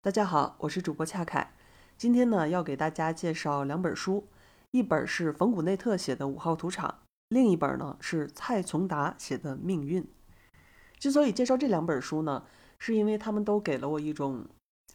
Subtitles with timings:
[0.00, 1.54] 大家好，我是主播恰凯。
[1.96, 4.28] 今天呢，要给大家介绍两本书，
[4.70, 6.88] 一本是冯古内特写的《五号土场》，
[7.30, 10.02] 另一本呢是蔡从达写的《命运》。
[11.00, 12.44] 之所以介绍这两本书呢，
[12.78, 14.46] 是因为他们都给了我一种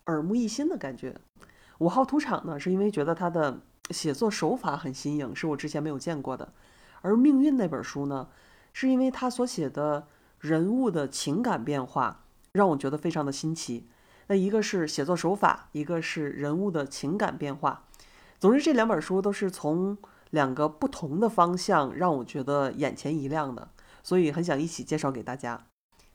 [0.05, 1.11] 耳目一新的感觉。
[1.79, 3.59] 《五号土场》呢，是因为觉得他的
[3.89, 6.53] 写作手法很新颖，是我之前没有见过的；
[7.01, 8.29] 而《命运》那本书呢，
[8.71, 10.07] 是因为他所写的
[10.39, 12.21] 人物的情感变化。
[12.53, 13.89] 让我觉得非常的新奇。
[14.27, 17.83] 那一个是写作手法，一个是人物的情感变化。
[18.39, 19.97] 总之，这两本书都是从
[20.29, 23.69] 两个不同的方向让我觉得眼前一亮的，
[24.01, 25.65] 所以很想一起介绍给大家。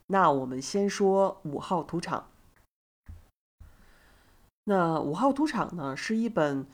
[0.09, 2.29] 那我们先说《五号土场》。
[4.65, 6.67] 那《五号土场》呢，是一本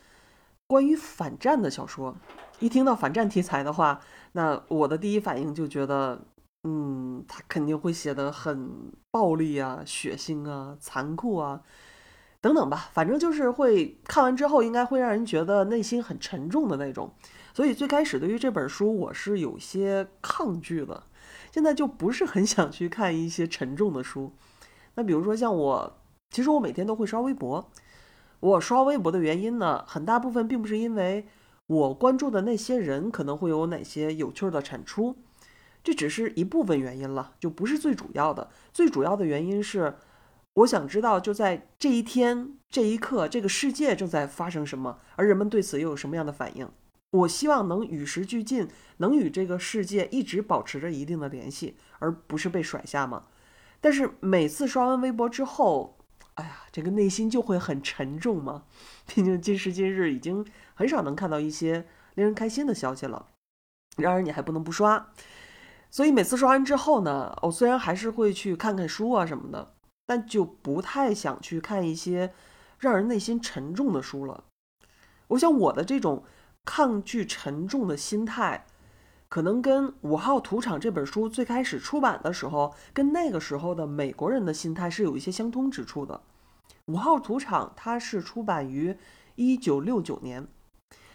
[0.66, 2.16] 关于反战的小说。
[2.60, 4.00] 一听到反战题材的话，
[4.32, 6.20] 那我的第一反应就觉得。
[6.66, 11.60] 嗯，他肯定会写的很暴力啊、血腥啊、残酷啊，
[12.40, 12.88] 等等吧。
[12.92, 17.12] 反正就是会看完之后，应该会让人觉得内心很沉重的那种。
[17.52, 21.04] 所以最开始对于这本书，我是有些抗拒的。
[21.52, 24.32] 现在就不是很想去看一些沉重的书。
[24.94, 25.98] 那比如说像我，
[26.30, 27.70] 其实我每天都会刷微博。
[28.40, 31.26] 我刷微博的原因呢，很大部分并不是因为
[31.66, 35.16] 我关注的那些人可能会有哪些有趣的产出。
[35.84, 38.50] 这只是一部分原因了，就不是最主要的。
[38.72, 39.96] 最主要的原因是，
[40.54, 46.66] 我想知道就在这一天、这一刻，这个世界正在发生什么，而人们对此又有什么样的反应。
[47.10, 53.26] 我希望能与时俱进，能与这个世界一直保持着一定的联系，而不是被甩下嘛。
[53.80, 55.98] 但是每次刷完微博之后，
[56.34, 58.64] 哎呀，这个内心就会很沉重嘛。
[59.06, 63.28] 毕竟今时今日已经很少能看到一些令人开心的消息了。
[63.98, 65.12] 然而你还不能不刷。
[65.94, 72.34] 所以每次刷完之后呢，我虽然还是会去看看书啊什么的，但就不太想去看一些
[72.80, 74.42] 让人内心沉重的书了。
[75.28, 76.24] 我想我的这种
[76.64, 78.66] 抗拒沉重的心态，
[79.28, 86.22] 可能跟《五号土场》这本书最开始出版的时候，跟那个时候的美国人的心态是有一些相通之处的。
[86.92, 88.98] 《五号土场》它是出版于
[89.36, 90.48] 一九六九年，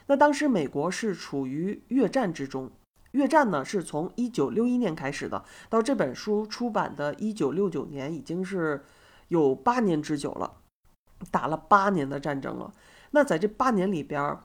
[0.08, 2.72] 那当时美国是处于越战之中。
[3.12, 8.84] 越战呢，是从一九六一年开始的，到这本书出版的一九六九年，已经是
[9.30, 10.54] 有八年之久了，
[11.32, 12.72] 打了八年的战争了。
[13.12, 14.44] 那在这八年里边儿，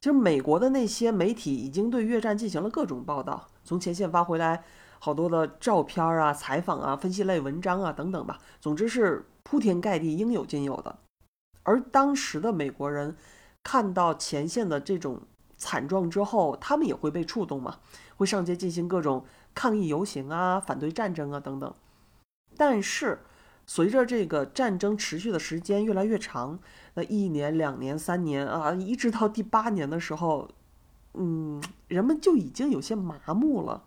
[0.00, 4.64] 其实美国的那些媒体已经对越战进行了各种报道，从前线发回来
[4.98, 10.98] 好多的照片啊、采访啊、分析类文章啊等等吧，总之是铺天盖地，应有尽有的。
[11.64, 13.14] 而当时的美国人
[13.62, 15.20] 看到前线的这种。
[15.60, 17.76] 惨状之后，他们也会被触动嘛，
[18.16, 21.74] 会上街进行各种抗议游行啊，反对战争啊等等。
[22.56, 23.20] 但是，
[23.66, 26.58] 随着这个战争持续的时间越来越长，
[26.94, 30.48] 那一年、两年、三年啊，一直到第八年的时候，
[31.12, 33.84] 嗯，人们就已经有些麻木了。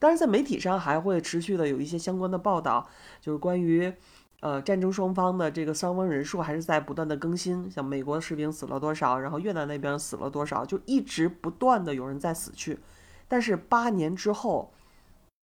[0.00, 2.88] 当然，在媒体上还会持续的有一些相关的报道，
[3.20, 3.94] 就是关于。
[4.40, 12.78] 呃，战争双方的这个伤亡人数还是在不断的更新，像美国士兵死了多少，然后越南那边死了多少，就一直不断的有人在死去。
[13.28, 14.72] 但是八年之后，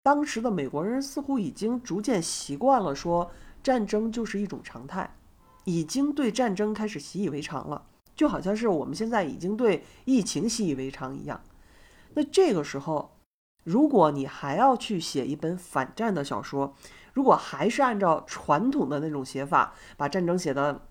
[0.04, 3.32] 当时的美国人似乎已经逐渐习惯了，说
[3.64, 5.16] 战争就是一种常态，
[5.64, 7.86] 已经对战争开始习以为常了，
[8.16, 11.42] 就好像是我们现在已经对疫情习以为常一样。
[12.14, 13.12] 那这个时候，
[13.64, 16.76] 如果你还要去写一本反战的小说，
[17.14, 20.82] 如果还是按照传统的那种写法，把战争写的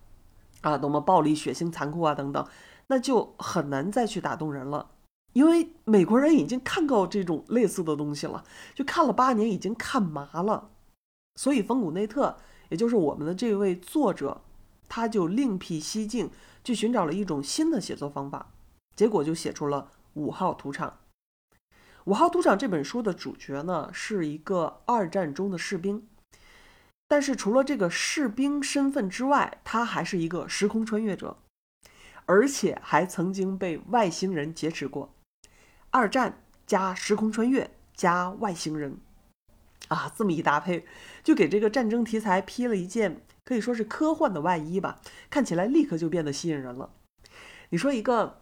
[0.61, 2.47] 啊多么暴力、血腥、残酷啊等等，
[2.89, 4.91] 那就很难再去打动人了。
[5.33, 8.45] 因为美国人已经看够这种类似的东西了，
[8.75, 10.71] 就看了八年，已经看麻了。
[11.37, 12.37] 所以冯古内特，
[12.69, 14.41] 也就是我们的这位作者，
[14.89, 16.31] 他就另辟蹊径，
[16.65, 18.51] 去寻找了一种新的写作方法，
[18.97, 20.89] 结果就写出了《五号土场》。
[22.07, 26.05] 《五号土场》这本书的主角呢，是一个二战中的士兵，
[27.11, 31.39] 但是除了这个士兵身份之外，他还是一个时空穿越者，
[32.25, 35.13] 而且还曾经被外星人劫持过。
[35.91, 38.99] 二战加时空穿越加外星人，
[39.89, 40.87] 啊，这么一搭配，
[41.25, 46.91] 就给这个战争题材披了一件可以说是科幻的外衣吧，看起来立刻就变得吸引人了。
[47.71, 48.39] 你说一个？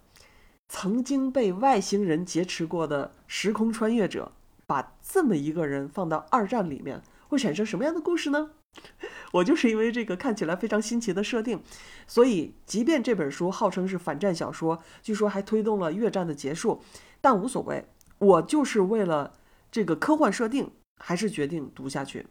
[0.71, 4.33] 曾经被外星人劫持过的时空穿越者，
[4.67, 8.51] 把这么一个人放到二战里面，会产生什么样的故事呢？
[9.33, 11.63] 我就是因为这个看起来非常新奇的设定，
[12.07, 16.83] 所以即便这本书号称是反战小说，据说还推动了越战的结束，
[17.21, 17.87] 但无所谓，
[18.19, 19.35] 我就是为了
[19.71, 22.27] 这个科幻设定，还是决定读下去。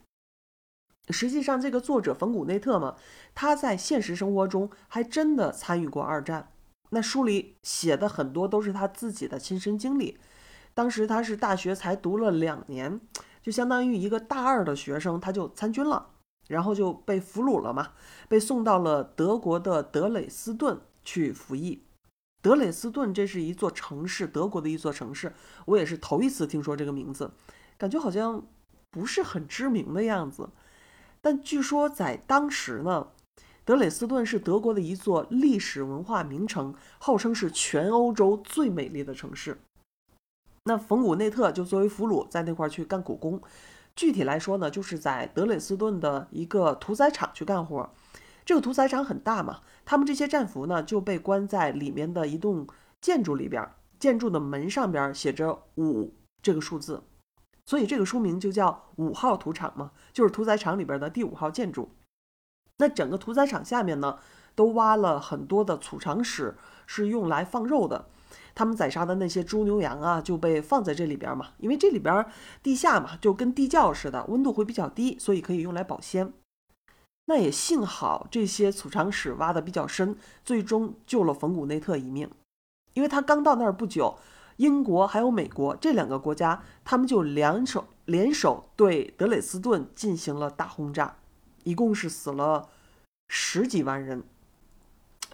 [1.09, 2.95] 实际上，这个作者冯古内特嘛，
[3.33, 6.51] 他在现实生活中还真的参与过二战。
[6.89, 10.17] 那书里写的很多都是他自己的亲身经历。
[10.73, 12.99] 当时他是大学才读了两年，
[13.41, 16.09] 就相当于一个大二的学生，他就参军了，
[16.47, 17.89] 然后就被俘虏了嘛，
[18.27, 21.83] 被送到了德国的德累斯顿去服役。
[22.41, 25.33] 德累斯顿这是一座城市，德国的一座城市，
[25.65, 27.31] 我也是头一次听说这个名字，
[27.77, 28.45] 感觉好像
[28.91, 30.49] 不是很知名的样子。
[31.19, 33.07] 但据说在当时呢，
[33.65, 39.57] 德累斯顿是德国的一座历史文化名城，号称是全欧洲最美丽的城市。
[40.63, 43.41] 那冯古内特就作为俘虏在那块儿去干苦工，
[43.97, 47.89] 具体来说呢，就是在德累斯顿的一个屠宰场去干活。
[48.45, 52.67] 这个屠宰场很大嘛，他们这些战俘呢就被关在里面的一栋
[53.01, 56.13] 建筑里边，建筑的门上边写着五
[56.43, 57.03] 这个数字，
[57.65, 61.89] 所以这个书名就叫五号屠场嘛，就是屠宰场里边的第五号建筑。
[62.77, 64.19] 那整个屠宰场下面呢，
[64.53, 66.55] 都挖了很多的储藏室，
[66.85, 68.07] 是用来放肉的。
[68.57, 72.25] 他们宰杀的那些猪牛羊啊，就被放在这里边嘛，因为这里边
[72.63, 76.33] 地下嘛，就跟地窖似的，温度会比较低，所以可以用来保鲜。
[77.25, 82.31] 那也幸好这些储藏室挖的比较深，最终救了冯古内特一命。
[82.95, 84.17] 因为他刚到那儿不久，
[84.55, 91.17] 英国还有美国这两个国家，他们就联手联手对德累斯顿进行了大轰炸，
[91.63, 92.69] 一共是死了
[93.27, 94.23] 十几万人。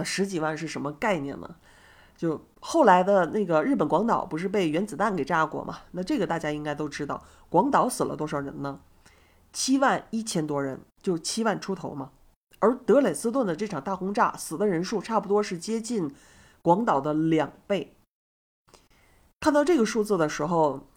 [0.03, 1.55] 十几万是什么概念呢？
[2.23, 5.79] 就后来的那个日本广岛不是被原子弹给炸过吗？
[5.91, 8.79] 那这个大家应该都知道，广岛死了多少人呢？
[9.51, 12.11] 七万一千多人，就七万出头嘛。
[12.59, 16.15] 而德累斯顿的这场大轰炸，死的人数差不多是接近
[16.61, 17.93] 广岛的两倍。
[19.41, 20.87] 看到这个数字的时候，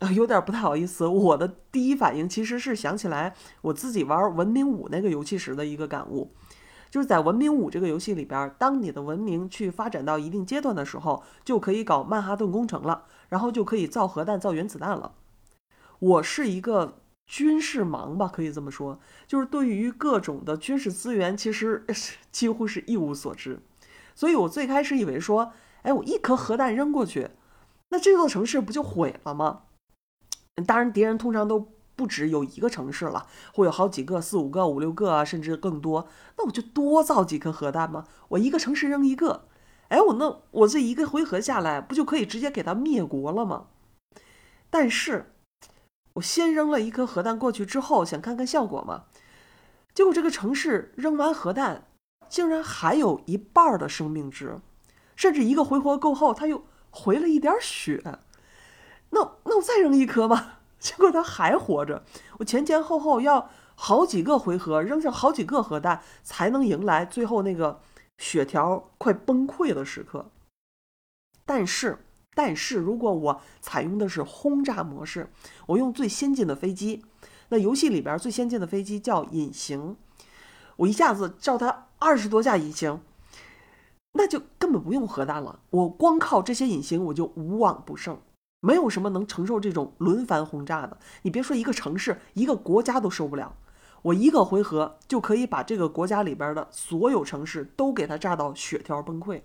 [0.00, 1.06] 啊，有点不太好意思。
[1.06, 6.32] 我的第一反应其实是想起来我自己玩《文明五》那个游戏时的一个感悟。
[6.90, 15.12] 就是在《文明五》这个游戏里边，当你的文明去发展到一定阶段的时候，就可以搞曼哈顿工程了，然后就可以造核弹、造原子弹了。
[15.98, 21.84] 我是一个军事盲吧，可以这么说，就是对于各种的军事资源，其实
[22.32, 23.60] 几乎是一无所知。
[24.14, 25.52] 所以我最开始以为说，
[25.82, 27.30] 哎，我一颗核弹扔过去，
[27.90, 29.62] 那这座城市不就毁了吗？
[30.66, 31.68] 当然，敌人通常都。
[31.98, 36.06] 不止有一个城市了，会有好几个、四五个、五六个，甚至更多。
[36.36, 38.04] 那我就多造几颗核弹吗？
[38.28, 39.48] 我一个城市扔一个，
[39.88, 43.66] 哎，我那我这一个回合下来，不就可以直接给他灭国了吗？
[44.70, 45.32] 但是，
[46.12, 49.06] 我先扔了一颗核弹过去之后，想看看效果嘛。
[49.92, 51.88] 结果这个城市扔完核弹，
[52.28, 54.60] 竟然还有一半的生命值，
[55.16, 58.00] 甚至一个回合够后，它又回了一点血。
[59.10, 60.57] 那那我再扔一颗吧。
[60.80, 62.04] 结果他还活着，
[62.38, 67.80] 我前前后后要好几个回合扔下好几个核弹，才能迎来最后那个
[68.18, 70.30] 血条快崩溃的时刻。
[71.44, 72.04] 但是，
[72.34, 75.30] 但是如果我采用的是轰炸模式，
[75.66, 77.04] 我用最先进的飞机，
[77.48, 79.96] 那游戏里边最先进的飞机叫隐形，
[80.76, 83.00] 我一下子照它二十多架隐形，
[84.12, 88.20] 那就根本不用核弹了，我光靠这些隐形我就无往不胜。
[88.60, 93.56] 没有什么能承受这种轮番轰炸的，你别说一个城市，一个国家都受不了。
[94.02, 99.42] 我一个回合就可以把这个国家里边的所有城市都给它炸到血条崩溃。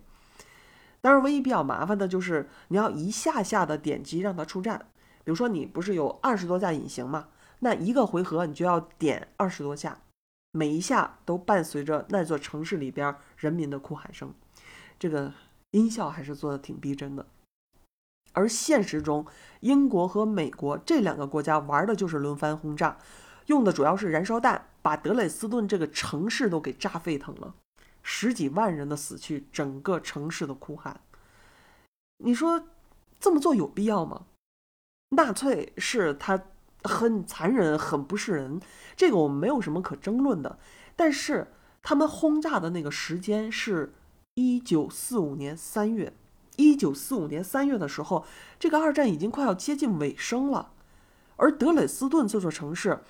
[1.01, 4.87] 当然，唯一比较麻烦的就是你要一下下的点击让它出战。
[5.23, 7.27] 比如说，你不是有二十多架隐形吗？
[7.59, 9.99] 那一个回合你就要点二十多下，
[10.51, 14.33] 每一下都伴随着那座城市里边人民的哭喊声，
[14.99, 15.33] 这个
[15.71, 17.25] 音效还是做的挺逼真的。
[18.33, 19.25] 而现实中，
[19.61, 22.97] 英国和美国这两个国家玩的就是轮番轰炸，
[23.45, 27.55] 用的主要是燃烧弹，把德累斯顿这个城市都给炸沸腾了，
[28.01, 30.99] 十几万人的死去，整个城市的哭喊。
[32.17, 32.63] 你说
[33.19, 34.25] 这么做有必要吗？
[35.09, 36.43] 纳粹是他
[36.83, 38.59] 很残忍、很不是人，
[38.95, 40.57] 这个我们没有什么可争论的。
[40.95, 41.47] 但是
[41.81, 43.93] 他们轰炸的那个时间是
[44.33, 46.13] 一九四五年三月。
[46.57, 48.25] 一九四五年三月的时候，
[48.59, 50.71] 这个二战已经快要接近尾声了，
[51.37, 53.01] 而德累斯顿这座城市，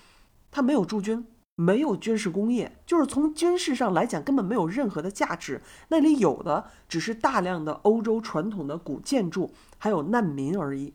[0.51, 5.62] 它没有驻军，没有军事工业，就是从军事上来讲根本没有任何的价值。
[5.89, 10.93] 那里有的只是大量的欧洲传统的古建筑，还有难民而已。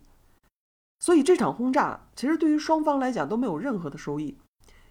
[0.99, 4.37] 所以这场轰炸其实对于双方来讲都没有任何的收益。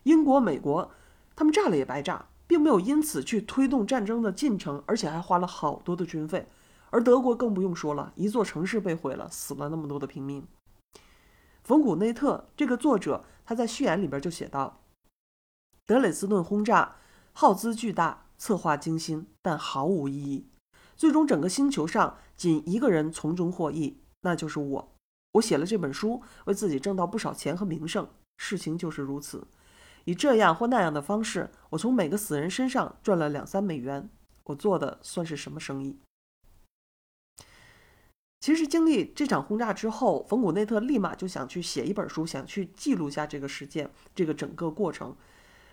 [0.05, 0.91] 英国、美国，
[1.37, 6.47] 他们炸了也白炸，并没有因此去推动战争的进程，而且还花了好多的军费。
[6.91, 10.47] 而德国更不用说了，一座城市被毁了，死了那么多的平民。
[11.63, 14.81] 冯古内特这个作者，他在序言里边就写道
[15.85, 16.97] ：“德累斯顿轰炸
[17.33, 20.47] 耗资巨大，策划精心，但毫无意义。
[20.97, 24.93] 最终，整个星球上仅一个人从中获益，那就是我。
[25.33, 28.09] 我写了这本书，为自己挣到不少钱和名声。
[28.39, 29.47] 事情就是如此，
[30.05, 34.09] 以这样或那样的方式，我从每个死人身上赚了两三美元。
[34.45, 35.99] 我做的算是什么生意？
[38.41, 45.17] 其实经历这场轰炸之后，冯古内特立马就想去写一本书，想去记录下这个事件，这个整个过程。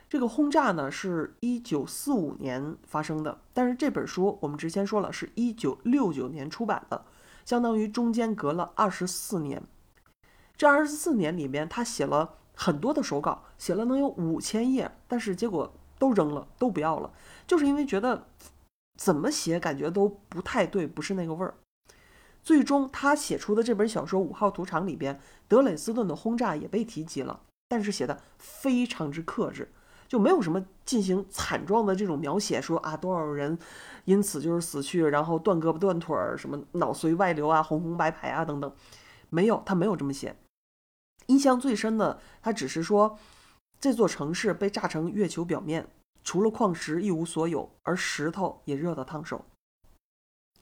[0.08, 7.06] 这个轰炸呢，是一九四五年发生的，但是这本书我们之前说了，是一九六九年出版的，
[7.44, 9.64] 相当于中间隔了二十四年。
[10.58, 17.12] 这二十四年里面，他写了很多的手稿，写了能有五千页，但是结果都扔了，都不要了，
[17.46, 18.28] 就是因为觉得
[18.98, 21.56] 怎么写感觉都不太对，不是那个味儿。
[22.46, 29.74] 最终，他写出的这本小说《五号屠场》里边，德累斯顿的轰炸也被提及了，但是写的非常之克制，
[30.08, 33.58] 就没有什么进行惨状的这种描写，说啊多少人
[34.04, 38.72] 因此就是死去，然后断胳膊断腿儿，什么脑髓外流啊、红红白白啊等等，
[39.32, 40.36] 没有，他没有这么写。
[41.26, 43.18] 印象最深的，他只是说
[43.80, 45.88] 这座城市被炸成月球表面，
[46.24, 49.44] 除了矿石一无所有，而石头也热得烫手。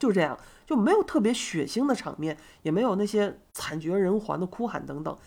[0.03, 5.17] 就这样，就没有特别血腥的场面，也没有那些惨绝人寰的哭喊等等。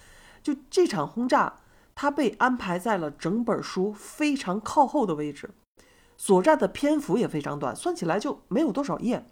[0.42, 1.60] 就这场轰炸，
[1.94, 5.48] 它被安排在了整本书非常靠后的位置，
[6.18, 9.24] 所占的篇幅也非常短，算起来就没有多少页。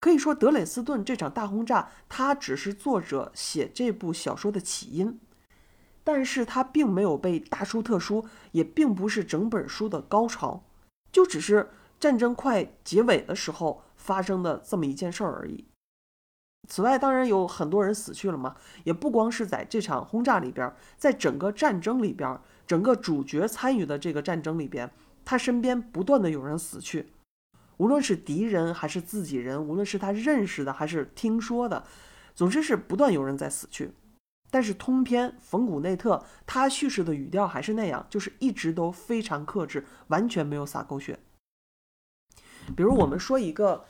[0.00, 5.20] 可以说，德累斯顿这场大轰炸，它只是作者写这部小说的起因，
[6.02, 10.64] 但是它并没有被大书特书，也并不是整本书的高潮，
[11.12, 11.68] 就只是
[11.98, 13.82] 战争快结尾的时候。
[14.10, 15.68] 发生的这么一件事儿而已。
[16.66, 24.90] 此外，当然有很多人死去了嘛，也不光是在这场轰炸里边，在整个战争里边，整个主角参与的这个战争里边，
[25.24, 27.12] 他身边不断的有人死去，
[27.76, 31.84] 无论是敌人还是自己人，无论是他认识的还是听说的，
[32.34, 33.92] 总之是不断有人在死去。
[34.50, 41.20] 但是通篇冯古内特他叙事的语调还是那样，就是一直都非常克制，完全没有撒狗血。
[42.76, 43.84] 比如我们说一个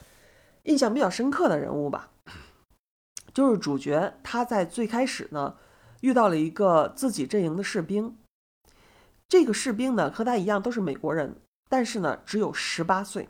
[0.65, 2.11] 印象比较深刻的人物吧，
[3.33, 5.57] 就是主角他在最开始呢
[6.01, 8.17] 遇到了一个自己阵营的士兵，
[9.29, 11.37] 这个士兵呢和他一样都是美国人，
[11.69, 13.29] 但是呢只有十八岁，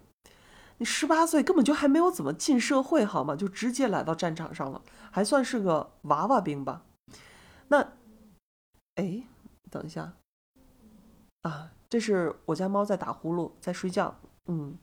[0.79, 3.37] 你十八岁根本就还没有怎么进社会好吗？
[3.37, 6.83] 就直接来到战场上了，还算是个娃娃兵吧？
[7.69, 7.93] 那，
[8.97, 9.23] 哎，
[9.71, 10.15] 等一下，
[11.43, 14.19] 啊，这是我家猫在打呼噜，在睡觉。
[14.47, 14.77] 嗯，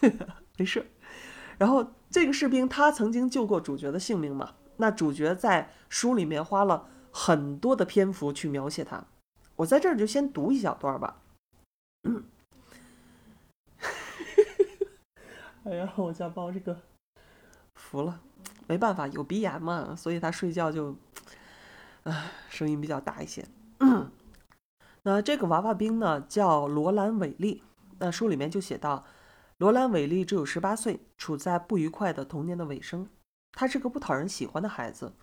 [0.58, 0.86] 没事。
[1.64, 4.52] 然后这个士兵他曾经救过主角的性命嘛？
[4.76, 9.02] 那主角在书里面花了很多的篇幅去描写他。
[9.56, 11.22] 我在这儿就先读一小段吧。
[12.02, 12.22] 嗯，
[15.64, 16.78] 哎呀，我家猫这个
[17.76, 18.20] 服了，
[18.66, 20.94] 没办法，有鼻炎嘛，所以他睡觉就，
[22.02, 23.42] 唉，声音比较大一些。
[25.04, 27.62] 那这个娃娃兵呢，叫罗兰·韦利。
[27.98, 29.06] 那书里面就写到，
[29.64, 33.08] 罗兰·韦利只有十八岁，处在不愉快的童年的尾声。
[33.52, 35.14] 他是个不讨人喜欢的孩子，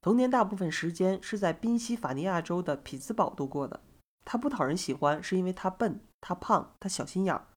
[0.00, 3.80] 童年大部分时间是在宾夕法尼亚州的匹兹堡度过的。
[4.24, 7.48] 他不讨人喜欢，是因为他笨，他胖，他小心眼儿，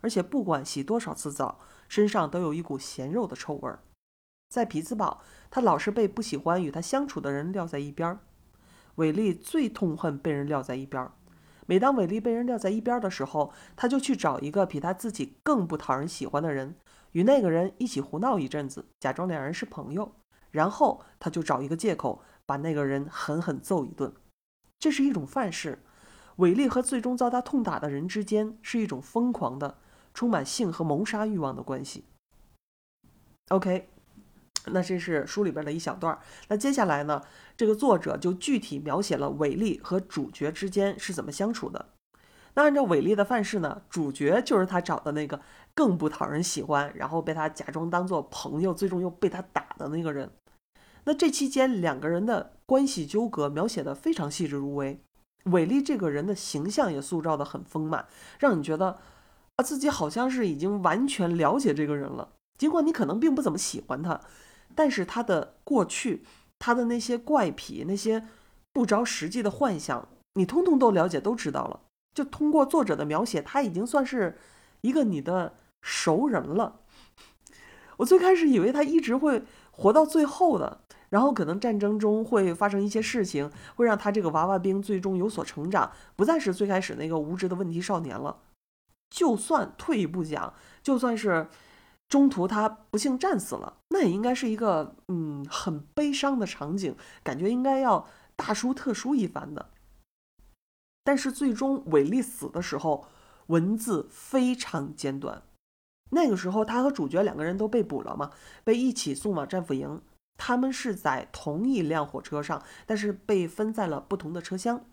[0.00, 3.80] 而且不管洗多少次澡，身上都有一股咸肉的臭味儿。
[4.50, 8.20] 在匹兹堡，他老是被不喜欢与他相处的人撂在一边儿。
[8.94, 11.10] 韦利最痛恨被人撂在一边儿。
[11.68, 16.74] 每当韦利被人撂在一边的时候，他就去找一个比他自己更不讨人喜欢的人，
[17.12, 20.10] 与那个人一起胡闹一阵子，假装两人是朋友，
[20.50, 24.10] 然后他就找一个借口把那个人狠狠揍一顿。
[24.78, 25.80] 这是一种范式。
[26.36, 29.76] 韦利和最终遭他痛打的人之间是一种疯狂的、
[30.14, 32.04] 充满性和谋杀欲望的关系。
[33.50, 33.90] OK。
[34.72, 36.18] 那这是书里边的一小段儿。
[36.48, 37.22] 那接下来呢，
[37.56, 41.86] 这个作者就具体描写了伟丽和主角之间是怎么相处的。
[42.54, 45.40] 那按照伟丽的范式呢，主角就是他找的那个
[45.74, 50.30] 更不讨人喜欢，然后被他假装当做朋友，最终又被他打的那个人。
[51.04, 55.00] 那这期间两个人的关系纠葛描写的非常细致入微，
[55.44, 58.06] 伟丽这个人的形象也塑造的很丰满，
[58.40, 58.98] 让你觉得
[59.56, 64.20] 啊自己好像是已经完全了解这个人了，尽管你可能并不怎么喜欢他。
[64.78, 66.22] 但是他的过去，
[66.56, 68.28] 他的那些怪癖，那些
[68.72, 71.80] 不着实际的幻想，你通通都了解，都知道了。
[72.14, 74.38] 就通过作者的描写，他已经算是
[74.82, 76.82] 一个你的熟人了。
[77.96, 79.42] 我最开始以为他一直会
[79.72, 88.38] 活到最后的，然后可能战争中会发生一些事情，会让他这个娃娃兵最终有所成长，不再是最开始那个无知的问题少年了。
[89.10, 90.54] 就算退一步讲，
[90.84, 91.48] 就算是
[92.08, 99.70] 中途他不幸战死了，那也应该是一个嗯很悲伤的场景，感觉应该要大书特书一番的。
[101.04, 103.06] 但是最终韦利死的时候，
[103.46, 105.42] 文字非常简短。
[106.10, 108.30] 那个时候他和主角两个人都被捕了嘛，
[108.64, 110.00] 被一起送往战俘营。
[110.38, 114.84] 他们是在同一辆火车上，但是被分在了不同的车厢。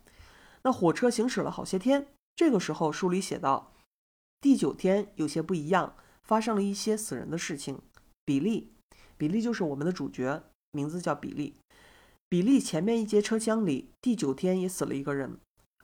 [0.63, 3.71] 那火车行驶了好些天，这个时候书里写道：
[4.41, 5.95] 第九天有些不一样，
[6.25, 7.79] 发生了一些死人的事情。
[8.25, 8.71] 比利，
[9.17, 11.55] 比利就是我们的主角，名字叫比利。
[12.27, 15.37] 比利前面一节车厢里，第九天也死了一个人，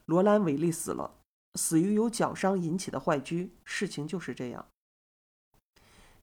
[0.06, 1.14] 罗兰·韦利死了，
[1.54, 3.52] 死于由脚伤引起的坏疽。
[3.64, 4.66] 事情就是这样。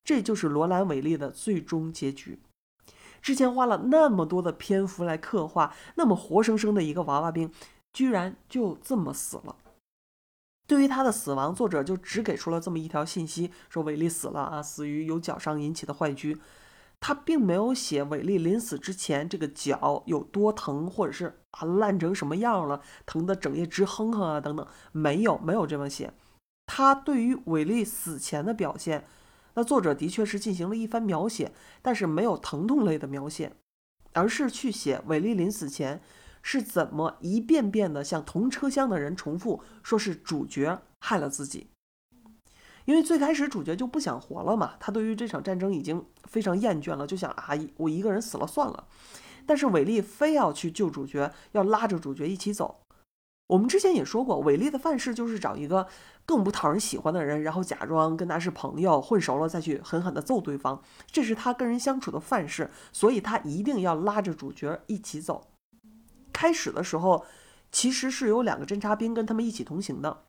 [0.03, 2.41] 这就是罗兰·韦利的最终结局。
[3.23, 7.53] 之前花了那么多的篇幅来刻画那么活生生的一个娃娃兵，
[7.93, 9.57] 居然就这么死了。
[10.69, 16.39] 对于他的死亡，作者就只给出了这么一条信息：说韦利死了啊，死于由脚伤引起的坏疽。
[17.01, 26.13] 他并没有写韦利临死之前这个脚有多疼，或者是啊烂成什么样了，疼得整夜直哼哼啊等等，没有没有这么写。
[26.67, 29.07] 他对于韦利死前的表现。
[29.55, 33.53] 那作者的确是进行了一番描写，但是没有疼痛类的描写，
[34.13, 36.01] 而是去写韦利临死前
[36.43, 41.69] 是怎么一遍遍的向同车厢的人重复，说是主角害了自己。
[42.85, 48.87] 因为最开始主角就不想活了嘛，他对于这场战争已经非常厌倦了，就想啊，我一个人死了算了。
[49.45, 52.81] 但是韦利非要去救主角，要拉着主角一起走。
[53.49, 55.87] 我们之前也说过，韦利的范式就是找一个
[56.27, 65.49] 更不讨人喜欢的人，然后假装跟他是朋友，混熟了再去狠狠地揍对方，这是他跟人相处的范式，所以他一定要拉着主角一起走。
[66.39, 67.25] 开始的时候，
[67.73, 70.23] 其实是有两个侦察兵跟他们一起同行的，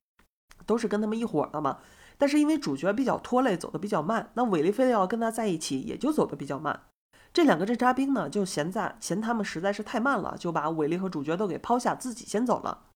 [0.65, 1.77] 都是跟他们一伙的嘛。
[2.17, 6.88] 但是因为主角比较拖累，走得比较慢，那韦利非得要跟他在一起，也就走得比较慢。
[7.31, 12.88] 这两个侦察兵呢，就嫌在嫌他们实在是太慢了，就把韦利和主角都给抛下，自己先走了。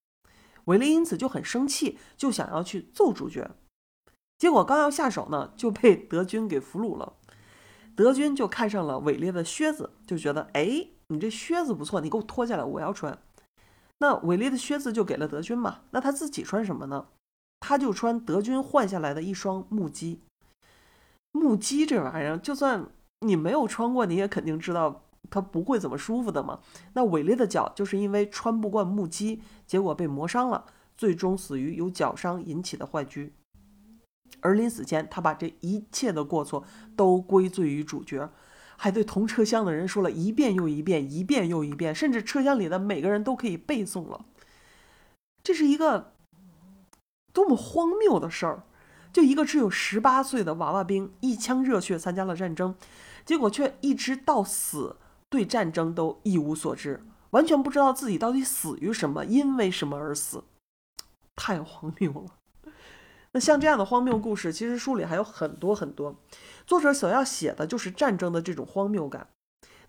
[0.65, 3.51] 韦利因此就很生气，就想要去揍主角，
[4.39, 7.13] 结果刚要下手呢，就被德军给俘虏了。
[7.95, 13.17] 德军就看上了韦利的靴子，就觉得，哎，你这靴子不错，你给我脱下来，我要穿。
[13.99, 17.05] 那韦利的靴子就给了德军嘛，那他自己穿什么呢？
[17.59, 20.19] 他就穿德军换下来的一双木屐。
[21.31, 22.87] 木屐这玩意儿，就算
[23.19, 25.03] 你没有穿过，你也肯定知道。
[25.29, 26.59] 它不会怎么舒服的嘛？
[26.93, 30.65] 那韦利的脚就是因为穿不惯木屐，结果被磨伤了，
[30.97, 33.31] 最终死于由脚伤引起的坏疽。
[34.41, 36.65] 而临死前，他把这一切的过错
[36.97, 38.29] 都归罪于主角，
[38.83, 44.25] 还对同车厢的人说了一遍又一遍，一遍又一遍，甚至车厢里的每个人都可以背诵了。
[45.41, 46.11] 这是一个
[47.31, 48.63] 多么荒谬的事儿！
[49.13, 52.75] 就一个只有十八岁的娃娃兵，一腔热血参加了战争，
[53.25, 54.97] 结果却一直到死。
[55.29, 60.43] 对战争都一无所知，完全不知道自己到底死于什么，因为什么而死，
[61.37, 62.42] 太荒谬了。
[63.33, 66.15] 那像这样的荒谬故事，其实书里还有很多很多。
[66.65, 69.27] 作者所要写的就是战争的这种荒谬感。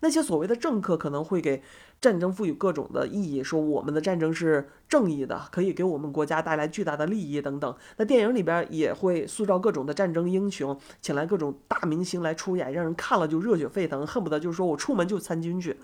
[0.01, 1.63] 那些所谓的政客可能会给
[2.01, 7.75] 战争赋予各种的意义，说我们的战争是正义的，可以给我们国家带来巨大的利益等等。
[7.97, 15.77] 那电影里边也会塑造各种的战争英雄，请来各种大明星来出演，让人看了就热血沸腾，恨不得就是说我出门就参军去。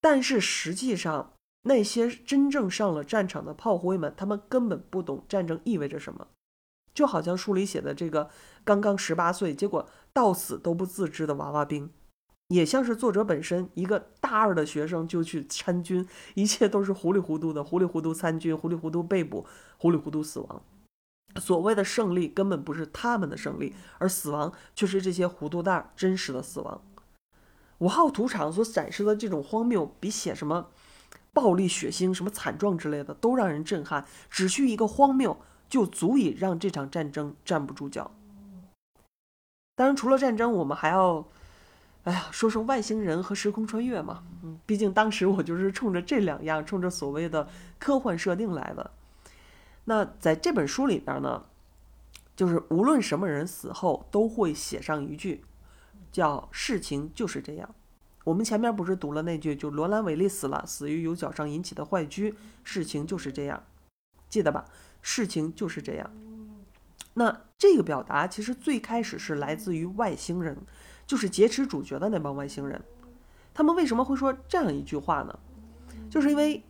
[0.00, 6.26] 但是实际上，那些真正上了战场的炮灰们，他们根本不懂战争意味着什么，
[6.96, 8.30] 就好像书里写的这个
[8.64, 11.90] 刚刚十八岁，结果到死都不自知的娃娃兵。
[12.48, 20.62] 也像是作者本身，一个大二的学生就去参军，一切都是糊里糊涂的，糊里糊涂参军，糊里糊涂被捕，糊里糊涂死亡。
[21.38, 26.80] 所谓的胜利根本不是他们的胜利，而死亡却是这些糊涂蛋真实的死亡。
[27.78, 30.70] 五号屠场所展示的这种荒谬，比写什么
[31.34, 34.06] 暴力、血腥、什么惨状之类的都让人震撼。
[34.30, 35.36] 只需一个荒谬，
[35.68, 38.10] 就足以让这场战争站不住脚。
[39.74, 41.26] 当然，除了战争，我们还要。
[42.04, 47.48] 哎呀，说说外星人和时空穿越嘛，嗯，毕竟当时我就是冲着这两样，冲着所谓的
[47.80, 48.92] 科幻设定来的。
[49.86, 51.44] 那在这本书里边呢，
[52.36, 55.42] 就是无论什么人死后都会写上一句，
[56.12, 57.74] 叫“事情就是这样”。
[58.22, 63.64] 我们前面不是读了那句，就罗兰·韦利死了，死于由脚上引起的坏疽，事情就是这样，
[64.28, 64.64] 记得吧？
[65.06, 66.10] 事情就是这样。
[67.14, 70.58] 那这个表达其实最开始是来自于外星人。
[71.06, 72.82] 就是劫持主角的那帮外星人，
[73.54, 75.38] 他们为什么会说这样一句话呢？
[76.10, 76.64] 就是因为，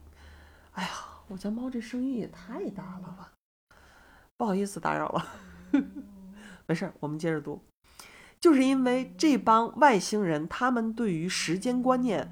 [0.73, 0.91] 哎呀，
[1.29, 3.33] 我家猫这声音也太大了吧！
[4.37, 5.27] 不好意思打扰了，
[6.69, 7.63] 没事儿，我们接着读。
[8.39, 12.31] 就是因为这帮外星人，他们对于时间观念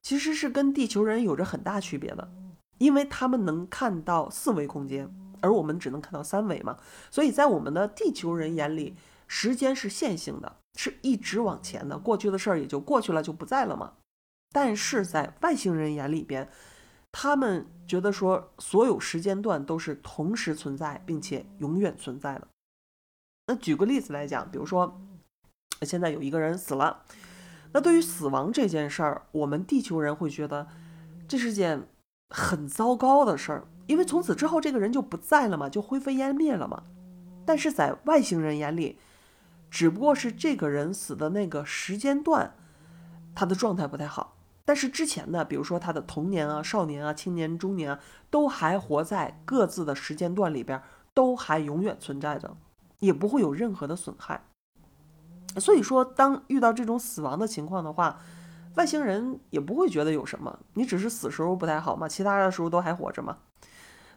[0.00, 2.30] 其实是跟地球人有着很大区别的，
[2.78, 6.78] 因为他们能看到四维空间，而我们只能看到三维嘛。
[7.10, 8.96] 所以在我们的地球人眼里，
[9.28, 13.92] 时间是线性的，是一直往前的，过去的事儿也就过去了，就不在了嘛。
[14.52, 16.48] 但是在外星人眼里边，
[17.10, 22.48] 他们觉得说所有时间段都是同时存在，并且永远存在的。
[23.48, 24.98] 那举个例子来讲，比如说。
[25.84, 27.02] 现在有一个人死了，
[27.72, 30.68] 那对于死亡这件事儿，我们地球人会觉得
[31.26, 31.88] 这是件
[32.28, 36.82] 很糟糕的事儿，因为从此之后这个人就不在了嘛，就灰飞烟灭了嘛。
[37.44, 38.98] 但是在外星人眼里，
[39.70, 42.54] 只不过是这个人死的那个时间段，
[43.34, 50.80] 他的状态不太好，但是之前呢，比如说他的童年啊、少年啊、青年、中年啊，都还活在各自的时间段里边，
[51.12, 52.56] 都还永远存在着，
[53.00, 54.44] 也不会有任何的损害。
[55.56, 58.20] 所以说，当遇到这种死亡的情况的话，
[58.76, 63.36] 外星人也不会觉得有什么，你只是死时候不太好嘛，其他的时候都还活着嘛，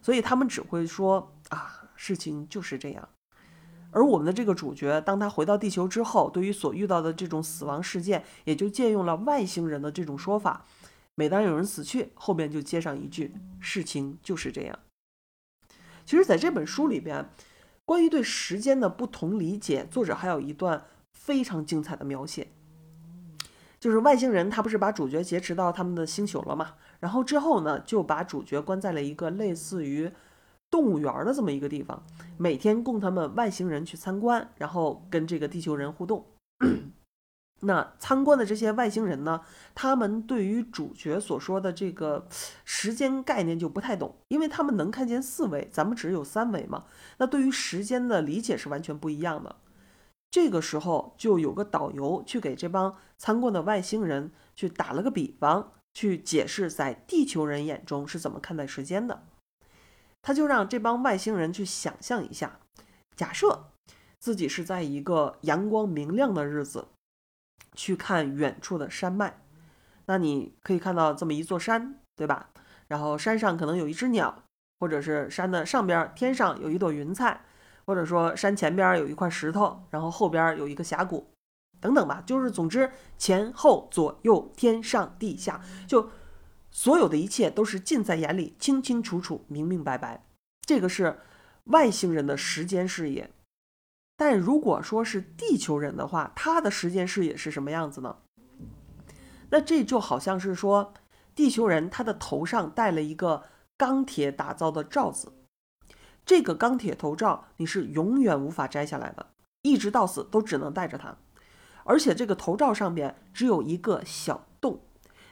[0.06, 3.10] 所以他们只会说啊，事情就是这样。
[3.90, 10.68] 而我们的这个主角，当他回到地球之后，对于所遇到的这种死亡事件，也就借用了外星人的这种说法。
[11.16, 14.78] 每当有人死去，后面就接上一句，事情就是这样。
[16.06, 17.28] 其实，在这本书里边，
[17.84, 20.86] 关于对时间的不同理解，作者还有一段。
[21.12, 22.50] 非常精彩的描写，
[23.80, 26.76] 就是外星人他不是把主角劫持到他们的星球了吗？
[27.00, 30.12] 然后之后呢，就把主角关在了一个类似于
[30.70, 32.04] 动物园的这么一个地方，
[32.38, 36.26] 每天供他们外星人去参观，然后跟这个地球人互动。
[37.62, 39.42] 那参观的这些外星人呢，
[39.74, 42.28] 他们对于主角所说的这个
[42.66, 46.84] 时间概念就不太懂，因为他们能看见四维，咱们只有三维嘛。
[47.18, 49.56] 那对于时间的理解是完全不一样的。
[50.30, 59.24] 这个时候就有个导游去给这帮参观的外星人去打了个比方，去解释在地球人眼中是怎么看待时间的。
[60.22, 62.60] 他就让这帮外星人去想象一下，
[63.16, 63.72] 假设
[64.20, 66.90] 自己是在一个阳光明亮的日子，
[67.74, 69.42] 去看远处的山脉，
[70.06, 72.52] 那你可以看到这么一座山，对吧？
[72.88, 74.44] 然后山上可能有一只鸟，
[74.80, 77.42] 或者是山的上边天上有一朵云彩。
[77.88, 81.30] 或者说山前边有一块石头，然后后边有一个峡谷，
[81.86, 86.10] 等等吧，就是总之前后左右天上地下，就
[86.72, 90.26] 所有的一切都是尽在眼里，清清楚楚，明明白白。
[90.62, 91.20] 这个是
[91.66, 93.30] 外星人的时间视野。
[94.18, 98.18] 但如果说是地球人的话，他的时间视野是什么样子呢？
[99.52, 100.96] 那这就好像是说，
[101.36, 103.44] 地球人他的头上戴了一个
[103.78, 105.34] 钢铁打造的罩子。
[106.26, 109.28] 这个钢铁头罩你是永远无法摘下来的，
[109.62, 111.16] 一直到死都只能戴着它。
[111.86, 114.82] 而且这个头罩上边只有一个小洞，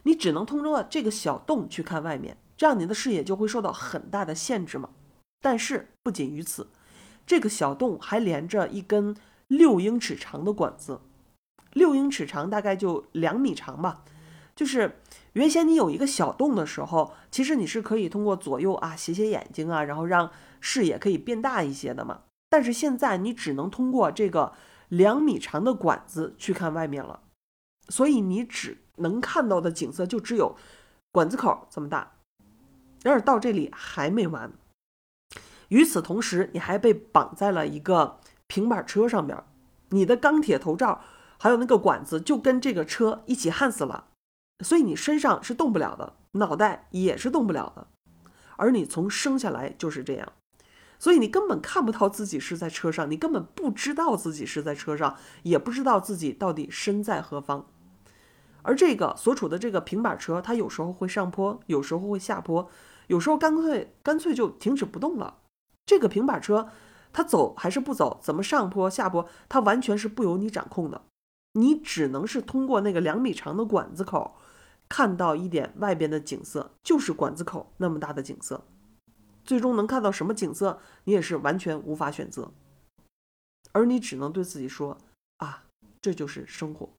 [0.04, 4.90] 你只能通过这个小洞去看外面，这样你的视野就会受到很大的限制嘛。
[5.42, 6.70] 但是不仅于此，
[7.26, 9.16] 这个小洞还连着一根
[9.48, 11.02] 六英尺长的管子，
[11.74, 14.06] 六英尺长大概就两米长吧。
[14.56, 15.00] 就是
[15.34, 20.30] 原先你有一个小洞的时候，其实你是可以通过左右啊斜斜眼睛啊，然后让
[20.62, 24.54] 视野可以变大一些的嘛，但是现在你只能通过这个
[24.96, 27.22] 两米长的管子去看外面了，
[27.90, 30.56] 所以你只能看到的景色就只有
[31.12, 32.12] 管子口这么大。
[33.02, 34.52] 然而到这里还没完，
[35.70, 39.44] 与此同时，你还被绑在了一个平板车上边，
[39.90, 41.02] 你的钢铁头罩
[41.40, 44.10] 还有那个管子就跟这个车一起焊死了，
[44.64, 47.88] 所以你身上是动不了的，脑袋也是动不了的，
[48.58, 50.32] 而你从生下来就是这样。
[51.04, 57.68] 所以你根本看不到自己是在车上，你根本不知道自己是在车上，也不知道自己到底身在何方。
[58.62, 62.70] 而这个所处的这个平板车，它有时候会上坡，有时候会下坡，
[63.08, 65.40] 有时候干脆干脆就停止不动了。
[65.86, 66.70] 这个平板车，
[67.12, 71.02] 它走还是不走，怎么上坡下坡，它完全是不由你掌控的。
[71.56, 74.38] 你只能是通过那个两米长的管子口，
[74.88, 78.64] 看到一点外边的景色，就是管子口那么大的景色。
[79.44, 82.52] 最终能看到什么景色，你也是完全无法选择，
[83.72, 84.98] 而你只能对自己说
[85.38, 85.66] ：“啊，
[86.02, 86.90] 这就是生活。”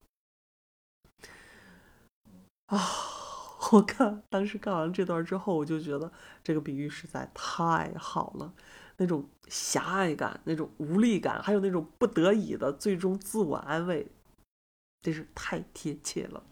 [2.66, 2.78] 啊，
[3.72, 8.54] 我看当时看完这段之后，我就觉得这个比喻实在太好了，
[8.96, 14.10] 那种狭隘感、那种无力感，还有那种不得已的最终自我安慰，
[15.02, 16.42] 真是太贴切了。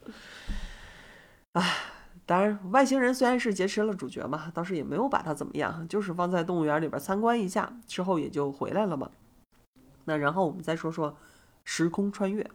[1.52, 2.01] 唉，
[2.32, 9.10] 当然，外星人虽然是劫持了主角嘛，倒是也没有把他怎么样，就是放在动物园里边参观一下，之后也就回来了嘛。
[10.06, 11.14] 那然后我们再说说
[11.62, 12.50] 时空穿越。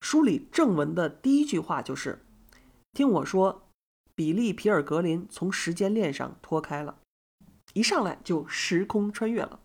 [0.00, 2.20] 书里正文的第一句话就是
[2.94, 3.64] ：“听我说，
[4.14, 6.98] 比利·皮尔格林从时间链上脱开了，
[7.72, 9.58] 一上来就时空穿越了。”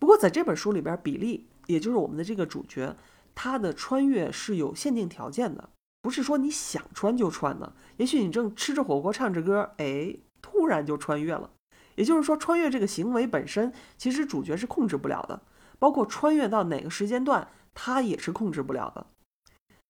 [0.00, 2.96] 不过在这本书里边，比利也就是我们的这个主角，
[3.34, 5.68] 他的穿越是有限定条件的。
[6.04, 11.50] 不是说你想穿就穿的，也许你正吃着火锅唱着歌，哎，突然就穿越了。
[11.94, 15.40] 也就是说，穿越这个行为本身，其实主角是控制不了的，
[15.78, 19.06] 包括穿越到哪个时间段，他也是控制不了的。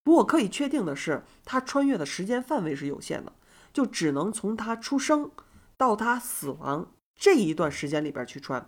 [0.05, 3.33] 不过可以确定的是，他穿越的时间范围是有限的，
[3.73, 5.29] 就只能从他出生
[5.75, 8.65] 到他死亡这一段时间里边去穿。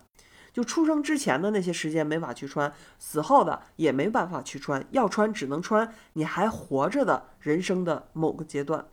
[0.57, 8.87] 就出生之前的那些时间没法去穿，死后的也没办法去穿，要穿只能穿你还活着的人生的某个阶段。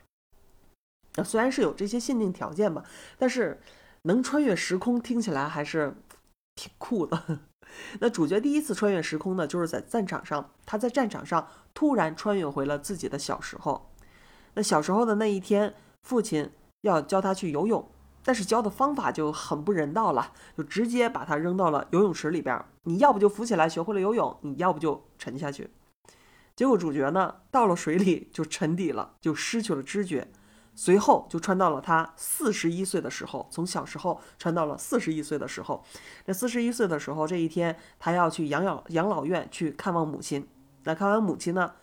[1.14, 2.84] 那虽然是有这些限定条件吧，
[3.16, 3.62] 但是
[4.02, 5.94] 能穿越时空听起来还是
[6.54, 7.40] 挺酷的。
[7.98, 13.90] 那主角第一次穿越时空呢，就是在战场上，他在战场上突然穿越回了自己的小时候。
[14.52, 15.72] 那小时候的那一天，
[16.02, 16.50] 父亲
[16.82, 17.88] 要教他去游泳。
[18.24, 22.64] 但是教的方法就很不人道了，就直接把他扔到了游泳池里边。
[22.84, 25.70] 你要不就浮起来学会了游泳，你要不就沉下去。
[26.56, 30.28] 结果主角呢，到了水里就沉底了，就失去了知觉。
[30.76, 35.84] 随后就穿到了他四十一岁的时候，从小时候穿到了四十一岁的时候。
[36.26, 40.48] 这四十一岁的时候，这一天他要去养老养老院去看望母亲。
[40.84, 41.74] 那看完母亲呢，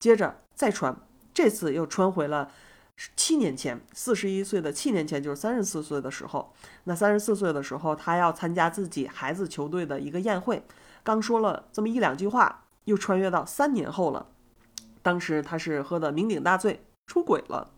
[0.00, 0.96] 接着再穿，
[1.32, 2.50] 这次又穿回了。
[3.14, 6.54] 七年前，四十一岁的七年前就是三十四岁的时候。
[6.84, 10.62] 那三十四岁的时候，他要参加自己孩子球队的一个宴会，
[11.02, 14.28] 刚说了这么一两句话，又穿越到三年后了。
[15.02, 17.70] 当时他是喝的酩酊大醉，出轨了。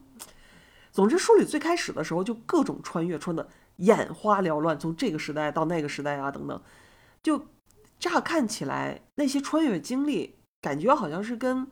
[0.92, 6.62] 总之，书里最开始的时候就各种穿越，穿的眼花缭乱，从这个时代到那个时代啊，等等。
[7.22, 7.46] 就
[7.98, 11.66] 乍看起来，那些穿越经历，感觉好像是跟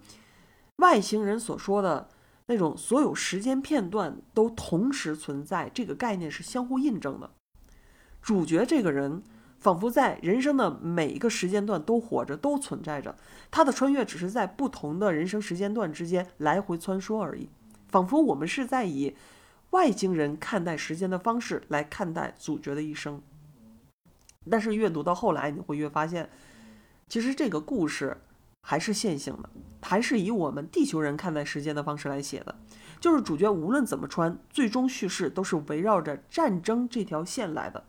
[0.77, 2.09] 外星人所说的。
[2.49, 7.31] 那种所有时间片段都同时存在，这个概念是相互印证的。
[8.23, 9.23] 主角这个人
[9.59, 13.17] 仿佛在人生的每一个时间段都活着，都存在着。
[13.51, 17.49] 他的穿越只是在不同的人生时间段之间来回穿梭而已，
[17.89, 19.17] 仿佛我们是在以
[19.71, 23.21] 外星人看待时间的方式来看待主角的一生。
[24.49, 26.31] 但是阅读到后来，你会越发现，
[27.09, 28.17] 其实这个故事。
[28.69, 29.49] 还是线性的，
[29.81, 32.57] 还是以我们地球人看待时间的方式来写的，
[32.99, 37.85] 就是主角无论怎么穿，最终叙事都是围绕着战争这条线来的，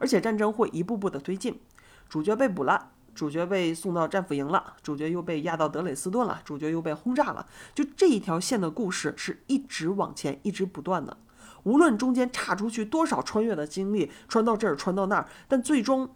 [0.00, 1.60] 而且战争会一步步的推进，
[2.08, 11.16] 主角被捕了，主角被送到战俘营了，主角又被押到德累斯顿了，主角又被轰炸了，就这一条线的故事是一直往前，一直不断的，
[11.62, 16.10] 无论中间差出去多少穿越的经历，穿到这儿，穿到那儿，但最终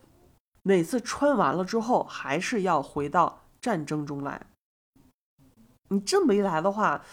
[0.65, 3.45] 每次穿完了之后，还是要回到。
[3.69, 4.47] 战争中来，
[5.91, 7.05] 你这么一来的话，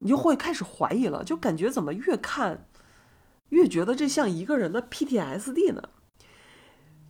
[0.00, 2.66] 你就会开始怀疑了，就感觉怎么越看
[3.50, 5.90] 越觉得这像一个人的 PTSD 呢？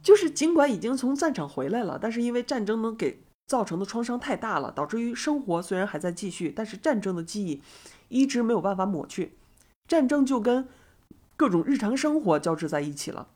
[0.03, 7.62] 就是尽管已经从战场回来了，但是因为战争能给造成的创伤太大了，导致于生活虽然还在继续，但是战争的记忆
[8.09, 9.38] 一直没有办法抹去，
[9.88, 10.68] 战争就跟
[11.38, 13.29] 各种日常生活交织在一起了。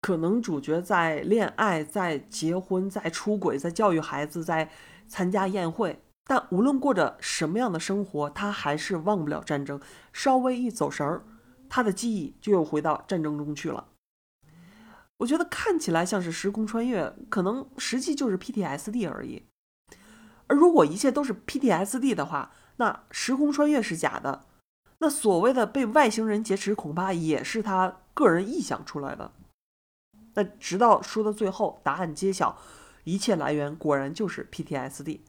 [0.00, 4.70] 可能主角在恋爱，在结婚，在出轨，在教育孩子，在
[5.06, 9.80] 参加宴会，但无论过着什么样的生活，他还是忘不了战争。
[10.12, 11.22] 稍微一走神儿，
[11.68, 13.88] 他的记忆就又回到战争中去了。
[15.18, 19.42] 我觉得看起来像是时空穿越，可能实际就是 PTSD 而已。
[20.46, 24.46] 而如果一切都是 PTSD 的话，那时空穿越是假的，
[25.00, 29.30] 那所谓的被外星人劫持，恐怕也是他个人臆想出来的。
[30.34, 32.58] 那直到书的最后，答案揭晓，
[33.04, 35.20] 一切来源果然就是 PTSD，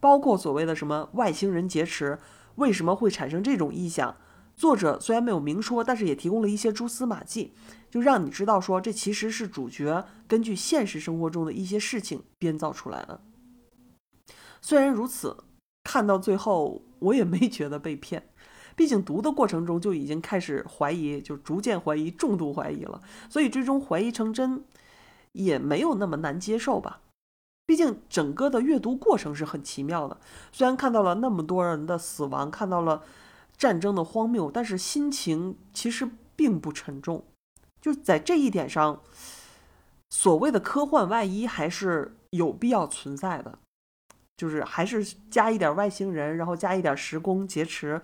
[0.00, 2.18] 包括所谓的什么外星人劫持，
[2.56, 4.16] 为什么会产生这种臆想？
[4.56, 7.52] 作者虽然没有明说，但是也提供了一些蛛丝马迹，
[7.90, 13.20] 就让你知道说这其实是主角根据现实生活中的一些事情编造出来的。
[14.62, 15.44] 虽然如此，
[15.84, 18.30] 看到最后我也没觉得被骗。
[18.76, 24.62] 毕竟读的过程中就已经开始怀疑，就逐渐怀疑，重度怀疑了，所以最终怀疑成真，
[25.32, 27.00] 也没有那么难接受吧。
[27.64, 30.18] 毕竟整个的阅读过程是很奇妙的，
[30.52, 33.02] 虽然看到了那么多人的死亡，看到了
[33.56, 37.24] 战争的荒谬，但是心情其实并不沉重。
[37.80, 39.00] 就在这一点上，
[40.10, 43.58] 所谓的科幻外衣还是有必要存在的。
[44.36, 47.98] 就是还是加一点外星人，然后加一点时空劫持，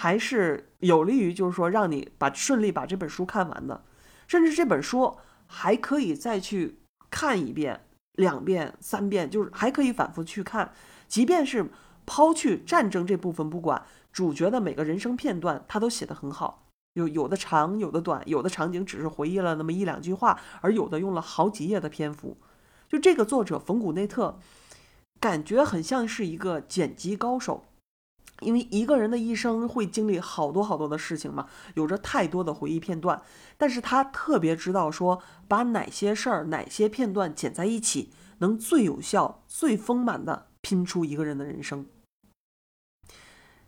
[0.00, 3.82] 还是有利于就是说让你把顺利把这本书看完的，
[4.28, 5.16] 甚至这本书
[5.48, 6.78] 还可以再去
[7.10, 7.80] 看一遍、
[8.12, 10.72] 两遍、三遍，就是还可以反复去看，
[11.08, 11.66] 即便是
[12.06, 22.36] 抛去战争这部分不管，主角的每个人生片段他都写得很好，有有的长，有的短，有的场景只是回忆了那么一两句话，而有的用了好几页的篇幅，
[22.88, 24.38] 就这个作者冯古内特。
[25.20, 27.64] 感觉很像是一个剪辑高手，
[28.40, 33.20] 因为一个人的一生会经历好多好多的事情嘛，有着太多的回忆片段，
[33.56, 41.86] 但是他特别知道说把哪些事儿、哪些片段剪在一起，能最有效、最丰满的拼出一个人的人生。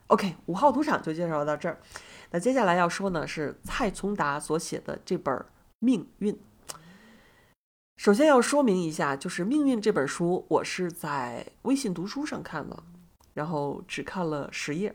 [0.08, 1.80] OK，五号土场就介绍到这儿，
[2.30, 5.34] 那接下来要说呢是蔡聪达所写的这本
[5.78, 6.34] 《命运》。
[7.96, 12.82] 首先要说明一下，就是《命运》这本书，我是在微信读书上看了，
[13.34, 14.94] 然后只看了十页。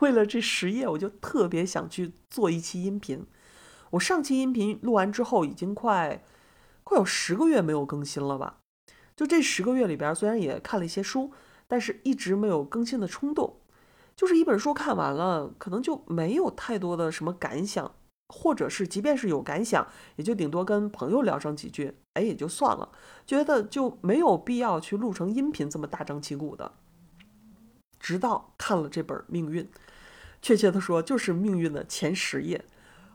[0.00, 3.24] 为了这十页，我就特别想去做一期音频。
[3.90, 6.22] 我上期音频录完之后，已经快
[6.84, 8.58] 快有十个月没有更新了吧？
[9.14, 11.32] 就这十个月里边，虽然也看了一些书，
[11.66, 13.56] 但是一直没有更新的冲动。
[14.14, 17.94] 就是一本书看完了，可能就没有太多的什么感想。
[18.28, 22.90] 或者是，即便是有感想，也就顶多跟朋友聊上几句，哎，也就算了，
[23.24, 26.72] 觉得就没有必要去录成音频这么大张旗鼓的。
[27.98, 29.64] 直到看了这本《命运》，
[30.42, 32.64] 确切的说，就是《命运》的前十页，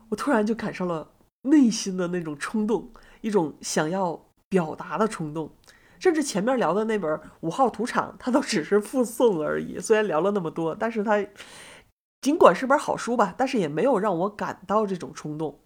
[0.09, 1.11] 我突然就感受了
[1.43, 2.91] 内心的那种冲动，
[3.21, 5.51] 一种想要表达的冲动。
[5.99, 9.79] 甚至前面聊的那本《五号土场》，它都只是附送而已。
[9.79, 11.25] 虽然聊了那么多，但是它。
[12.21, 15.60] 尽管是本好书吧，但是也没有让我感到这种冲动，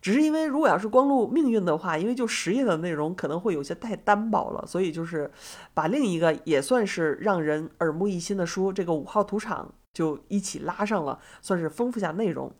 [0.00, 5.30] 只是因为如果要是光录命运的话，因为就十页的内容可能会有些太单薄了，所以就是
[5.74, 12.52] 把另一个也算是让人耳目一新的书，这个五号土场就一起拉上了，算是丰富下内容。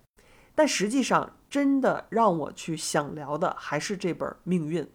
[0.54, 4.88] 但实际上，真的让我去想聊的还是这本命运，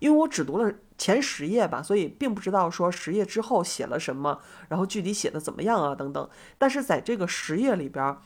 [0.00, 0.72] 因为我只读了。
[1.00, 6.28] 前十页吧，所以并不知道说十页之后写了什么，然后具体写的怎么样啊等等。
[6.58, 8.18] 但是在这个十页里边，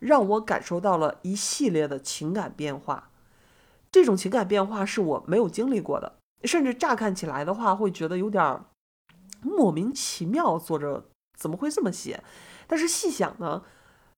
[0.00, 3.10] 让我感受到了一系列的情感变化。
[3.92, 8.64] 这种情感变化是我没有经历过的，甚至乍看起来的话会觉得有点
[9.40, 11.08] 莫名其妙，作者
[11.38, 12.24] 怎么会这么写？
[12.66, 13.62] 但是细想呢，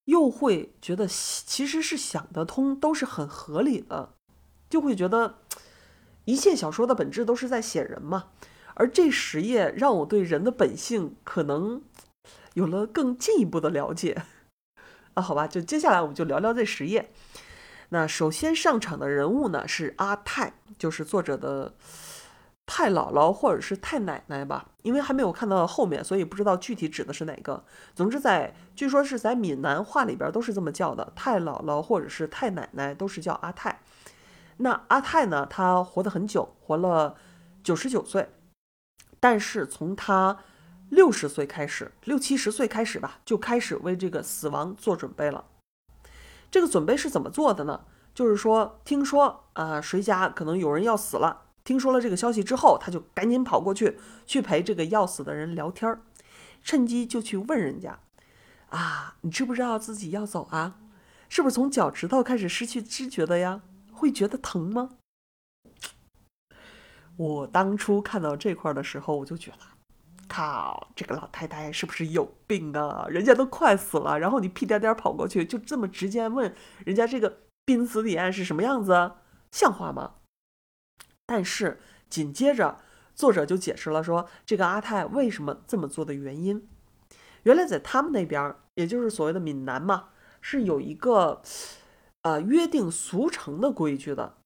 [0.06, 4.14] 又会觉得其实是想得通，都是很合理的，
[4.70, 5.36] 就会觉得。
[6.24, 8.26] 一切小说的本质都是在写人嘛，
[8.74, 11.82] 而这十页让我对人的本性可能
[12.54, 14.22] 有了更进一步的了解
[15.14, 15.22] 啊。
[15.22, 17.10] 好吧，就接下来我们就聊聊这十页。
[17.90, 21.74] 那首先上场的人物呢是阿泰，就是作者的
[22.64, 27.62] 太姥姥或者是太奶奶吧，因为还没有看到后面，所以不知道具体指的是哪个。
[27.94, 33.80] 总之，在据说是在闽南话里边都是这么叫的，太姥姥或者是太奶奶都是叫阿泰。
[34.58, 35.46] 那阿泰呢？
[35.50, 37.16] 他活得很久，活了
[37.62, 38.28] 九十九岁。
[39.18, 40.38] 但是从他
[40.92, 45.46] 六十岁开始，六七十岁开始吧，就开始为这个死亡做准备了。
[46.50, 47.86] 这个准备是怎么做的呢？
[48.14, 56.02] 就是说，听说啊，谁家可能有人要死了，听说了这个消息之后，他就赶紧跑过去，去陪这个要死的人聊天儿，
[56.62, 57.98] 趁机就去问人家：
[58.68, 60.76] 啊，你知不知道自己要走啊？
[61.30, 63.62] 是不是从脚趾头开始失去知觉的呀？
[63.90, 64.90] 会觉得疼吗？
[67.16, 69.58] 我当初看到这块儿的时候，我就觉得，
[70.32, 73.06] 靠，这个老太太是不是有病啊？
[73.10, 76.54] 人家都快死了，然后你屁颠颠跑过去，就这么直接问
[76.86, 79.12] 人家这个濒死体验是什么样子，
[79.50, 80.14] 像话吗？
[81.26, 82.78] 但是紧接着
[83.14, 86.66] 作者就解释了，说这个阿泰为什么这么做的原因。
[87.42, 90.08] 原来在他们那边，也就是所谓的闽南嘛，
[90.40, 91.42] 是有一个。
[92.24, 94.36] 呃，约定俗成的规矩的，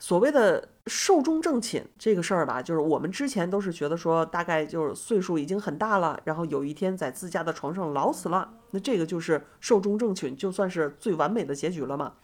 [0.00, 12.14] 所谓的寿终正寝这个事儿吧，就是我们之前都是觉得说，大概就是岁数已经很大了，然后有一天在自家的床上老死了，那这个就是寿终正寝，就算是最完美的结局了嘛。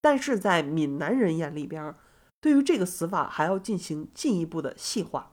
[0.00, 1.92] 但是在闽南人眼里边，
[2.40, 5.32] 对于这个死法还要进行进一步的细化，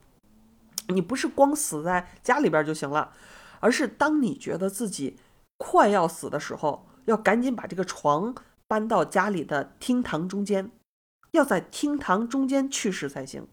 [0.87, 3.13] 你不是光死在家里边就行了，
[3.59, 5.17] 而是当你觉得自己
[5.57, 8.35] 快要死的时候，要赶紧把这个床。
[8.67, 10.71] 搬到家里的厅堂中间，
[11.35, 13.47] 要在厅堂中间去世才行，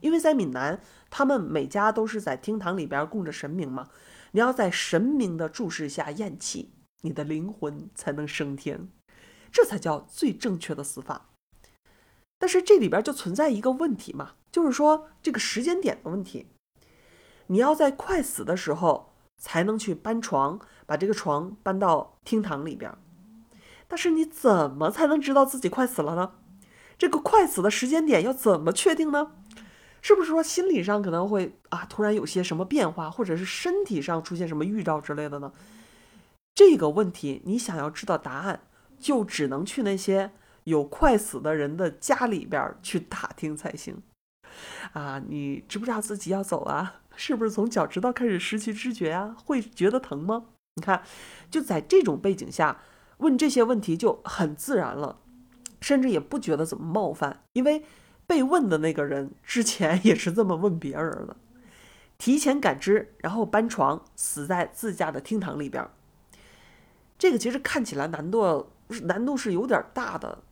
[0.00, 3.88] 因为在闽南，他们每家都是在厅堂里边供着神明嘛。
[4.32, 6.72] 你要在神明的注视下咽气，
[7.02, 8.88] 你的灵魂才能升天，
[9.50, 11.30] 这才叫最正确的死法。
[12.38, 16.48] 但是这里边就存在一个问题嘛，就是说这个时间点的问题。
[17.46, 22.92] 你要在快死的时候才能去搬床，把这个床搬到厅堂里边。
[23.88, 26.34] 但是你怎么才能知道自己快死了呢？
[26.98, 29.32] 这个快死的时间点要怎么确定呢？
[30.02, 35.52] 是不是说心理上可能会啊突然有些什么变化，或者是身体上出现什么预兆之类的呢？
[36.54, 38.60] 这个问题你想要知道答案，
[38.98, 40.30] 就只能去那些
[40.64, 44.02] 有快死的人的家里边去打听才行。
[44.92, 47.00] 啊，你知不知道自己要走啊？
[47.16, 49.36] 是不是从脚趾头开始失去知觉啊？
[49.44, 50.44] 会觉得疼吗？
[50.76, 51.02] 你看，
[51.50, 52.80] 就在这种背景下
[53.18, 55.18] 问这些问题就很自然了，
[55.86, 57.84] 甚至也不觉得怎么冒犯，因为
[58.26, 61.36] 被问的那个人之前 也是这么问别人的。
[62.18, 65.88] 提前感知，然后搬床，死在自家的厅堂里边。
[67.16, 68.72] 这个其实看起来难度
[69.04, 70.42] 难度是有点大的，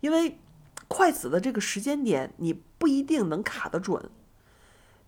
[0.00, 0.38] 因为
[0.86, 4.08] 快死的这个时间点你不一定能卡得准。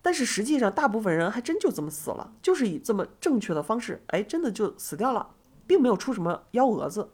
[0.01, 5.29] 但是实际上，大部分人还真就这么死了，就是以这么正确的方式，哎，真的就死掉了，
[5.65, 7.11] 并没有出什么幺蛾子。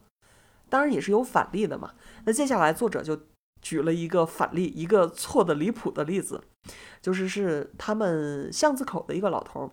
[0.73, 1.91] 当然也是有反例的嘛。
[2.25, 3.27] 那接下来作者就
[3.61, 6.41] 举了一个反例，一个错的离谱的例子，
[6.99, 9.71] 就是是他们巷子口的一个老头，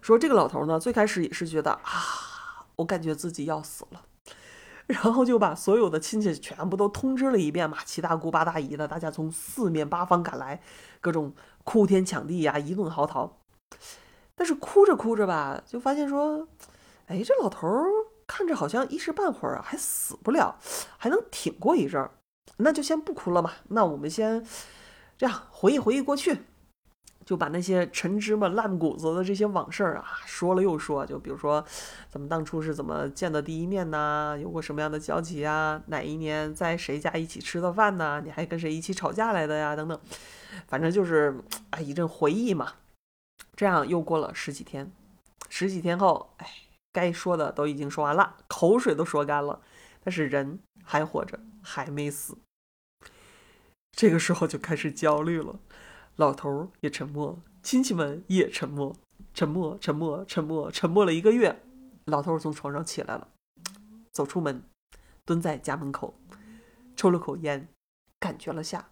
[0.00, 4.04] 说这个老头呢，最开始也是觉得啊，我感觉自己要死了。
[4.86, 10.60] 然后就把所有的亲戚全部都通知了一遍嘛，七大姑八大姨的，大家从四面八方赶来，
[11.00, 11.34] 各种
[11.64, 13.32] 哭天抢地呀，一顿嚎啕。
[14.36, 16.46] 但是哭着哭着吧，就发现说，
[17.06, 17.86] 哎，这老头儿
[18.30, 20.56] 看着好像一时半会儿还死不了，
[20.96, 22.12] 还能挺过一阵儿，
[22.58, 23.50] 那就先不哭了嘛。
[23.70, 24.46] 那我们先
[25.18, 26.38] 这样回忆回忆过去。
[27.26, 31.64] 就把那些陈芝麻烂谷子的这些往事啊说了又说，就比如说，
[32.08, 34.36] 咱们当初是怎么见的第一面呢？
[34.40, 35.80] 有过什么样的交集啊？
[35.86, 38.20] 哪一年在谁家一起吃的饭呢？
[38.24, 39.76] 你还跟谁一起吵架来的呀？
[39.76, 40.00] 等等，
[40.66, 42.72] 反正就是啊一阵回忆嘛。
[43.54, 44.90] 这样又过了十几天，
[45.48, 46.48] 十几天后，哎，
[46.92, 49.60] 该说的都已经说完了，口水都说干了，
[50.02, 52.38] 但是人还活着，还没死。
[53.92, 55.60] 这个时候就开始焦虑了。
[56.16, 58.94] 老头也沉默，亲戚们也沉默，
[59.32, 61.62] 沉默，沉默，沉默，沉默了一个月。
[62.06, 63.28] 老头从床上起来了，
[64.12, 64.62] 走出门，
[65.24, 66.14] 蹲在家门口，
[66.96, 67.68] 抽了口烟，
[68.18, 68.90] 感觉了下，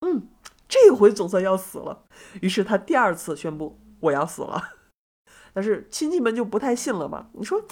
[0.00, 0.28] 嗯，
[0.68, 2.06] 这回总算要死了。
[2.40, 4.75] 于是他第二次宣布我要死了。
[5.56, 7.30] 但是亲戚们就不太信了嘛。
[7.32, 7.64] 你说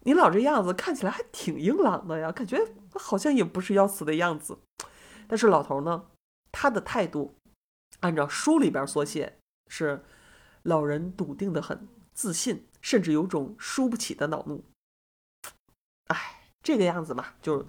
[0.00, 2.60] 你老这样子看起来还挺硬朗的呀，感觉
[2.94, 4.58] 好像也不是要死的样子。
[5.28, 6.06] 但是老头呢，
[6.50, 7.36] 他的态度。
[8.00, 9.36] 按照书里边所写，
[9.68, 10.02] 是
[10.62, 14.64] 老人笃定的很，自信，甚至有种输不起的恼怒。
[16.06, 16.16] 哎，
[16.62, 17.66] 这个样子嘛，就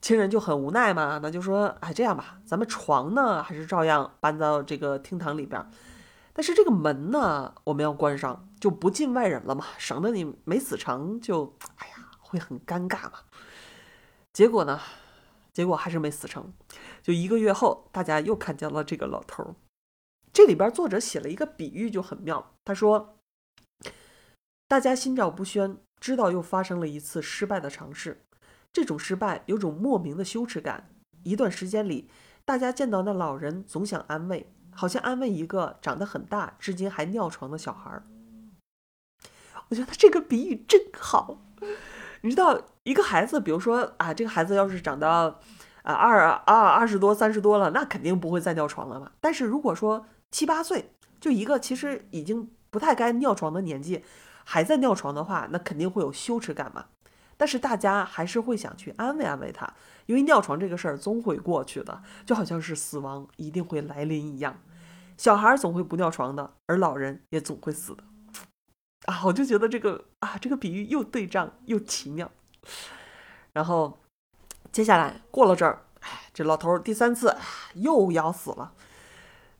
[0.00, 5.64] 亲人就很无奈嘛，那就说，哎，这样吧，咱们床呢，还是照样搬到这个厅堂里边，
[6.32, 13.20] 但是这个门呢，我们要关上，就不进外人了嘛，省得你没死成就，哎呀，会很尴尬嘛。
[14.32, 14.80] 结果呢？
[15.52, 16.50] 结果还是没死成，
[17.02, 19.54] 就一个月后，大家又看见了这个老头儿。
[20.32, 22.54] 这里边作者写了一个比喻，就很妙。
[22.64, 23.18] 他说
[24.66, 28.24] ：“大家心照不宣，知道又发生了一次失败的尝试，
[28.72, 30.88] 这种失败有种莫名的羞耻感。
[31.24, 32.08] 一段时间里，
[32.46, 38.02] 大家见到那老人，总想安慰，好像安慰一个长得很大、至今还尿床的小孩儿。”
[39.68, 41.38] 我觉得这个比喻真好。
[42.22, 45.40] 你知道一个孩子，比如说啊，这个孩子要是长到
[45.82, 49.12] 啊二二二十多、三十多了，那肯定不会再尿床了嘛。
[49.20, 54.04] 但是如果说七八岁，就一个其实已经不太该尿床的年纪，
[54.44, 56.86] 还在尿床的话，那肯定会有羞耻感嘛。
[57.36, 59.72] 但是大家还是会想去安慰安慰他，
[60.06, 64.60] 因为尿床这个事儿总会过去的，就好像是死亡一定会来临一样。
[65.16, 68.02] 小孩总会不尿床的，而老人也总会死的。
[69.06, 72.30] 啊，我就觉得这个啊，这个比喻又对仗又奇妙。
[73.52, 73.98] 然后
[74.70, 77.36] 接下来过了这儿，哎，这老头第三次
[77.74, 78.72] 又要死了。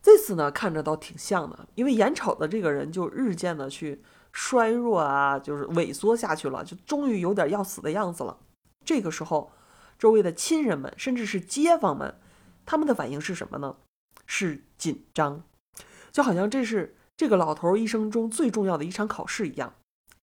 [0.01, 4.03] 这次呢，看着倒挺像的，因为眼瞅的这个人就日渐的去
[4.33, 8.39] 衰弱啊，就是萎缩下去了，就终于有点要死的样子了。
[8.85, 9.53] 这个时候，
[9.99, 12.14] 周围的亲人们，甚至是街坊们，
[12.64, 13.76] 他们的反应是什么呢？
[14.26, 15.43] 是紧张，
[16.11, 16.97] 就好像这是。
[17.14, 19.74] 这个老头一生中最重要的一场考试一样，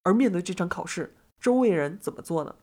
[0.02, 2.56] 而面对这场考试，周围人怎么做呢？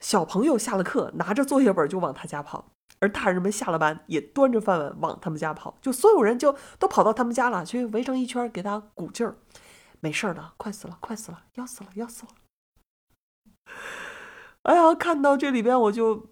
[0.00, 5.76] 小朋友下了课，拿着作业本就往他家跑；而大人们下了班，也端着饭碗往他们家跑。
[5.80, 9.36] 就所有人就都跑到他们家了，去围成一圈给他鼓劲儿。
[10.02, 12.32] 没事的，快死了，快死了，要死了，要死了！
[14.62, 16.26] 哎呀，看到这里边我就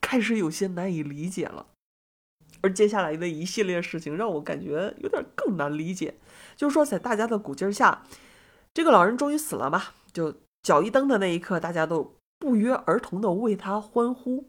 [0.00, 1.66] 开始有些难以理解了。
[2.60, 6.14] 而接下来的一系列事情让我感觉有点更难理解。
[6.54, 8.04] 就是说，在大家的鼓劲下，
[8.72, 9.82] 这个老人终于死了嘛？
[10.12, 10.32] 就
[10.62, 14.48] 脚一蹬的那一刻，大家都不约而同的为他欢呼，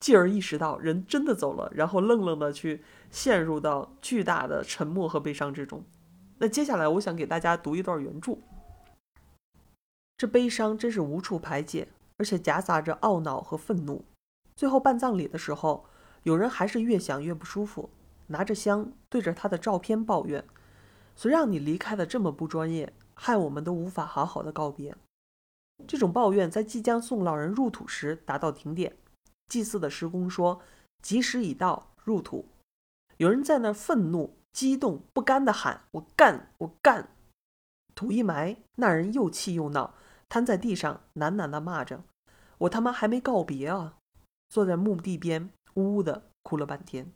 [0.00, 2.82] 继而意识到人真的走了，然后愣愣的去
[3.12, 5.84] 陷入到巨大的沉默和悲伤之中。
[6.38, 8.38] 那接下来，我想给大家读一段原著。
[10.16, 14.04] 这悲伤真是无处排解，而且夹杂着懊恼和愤怒。
[14.56, 15.84] 最后办葬礼的时候，
[16.22, 17.90] 有人还是越想越不舒服，
[18.28, 20.44] 拿着香对着他的照片抱怨
[21.16, 24.96] ：“谁让你离开的这么不专业，害我们都无法好好的告别。”
[25.86, 28.96] 这种抱怨在即将送老人入土时达到顶点。
[29.48, 30.60] 祭祀的施工说
[31.02, 32.46] ：“吉时已到，入土。”
[33.18, 37.08] 有人在那愤怒、激动、不甘地喊：“我干，我干！”
[37.94, 39.94] 土一埋，那人又气又恼。
[40.28, 42.04] 瘫在地上，喃喃地骂着
[42.58, 43.96] ：“我他妈还没告别啊！”
[44.50, 47.12] 坐在墓地边，呜呜地哭了半天。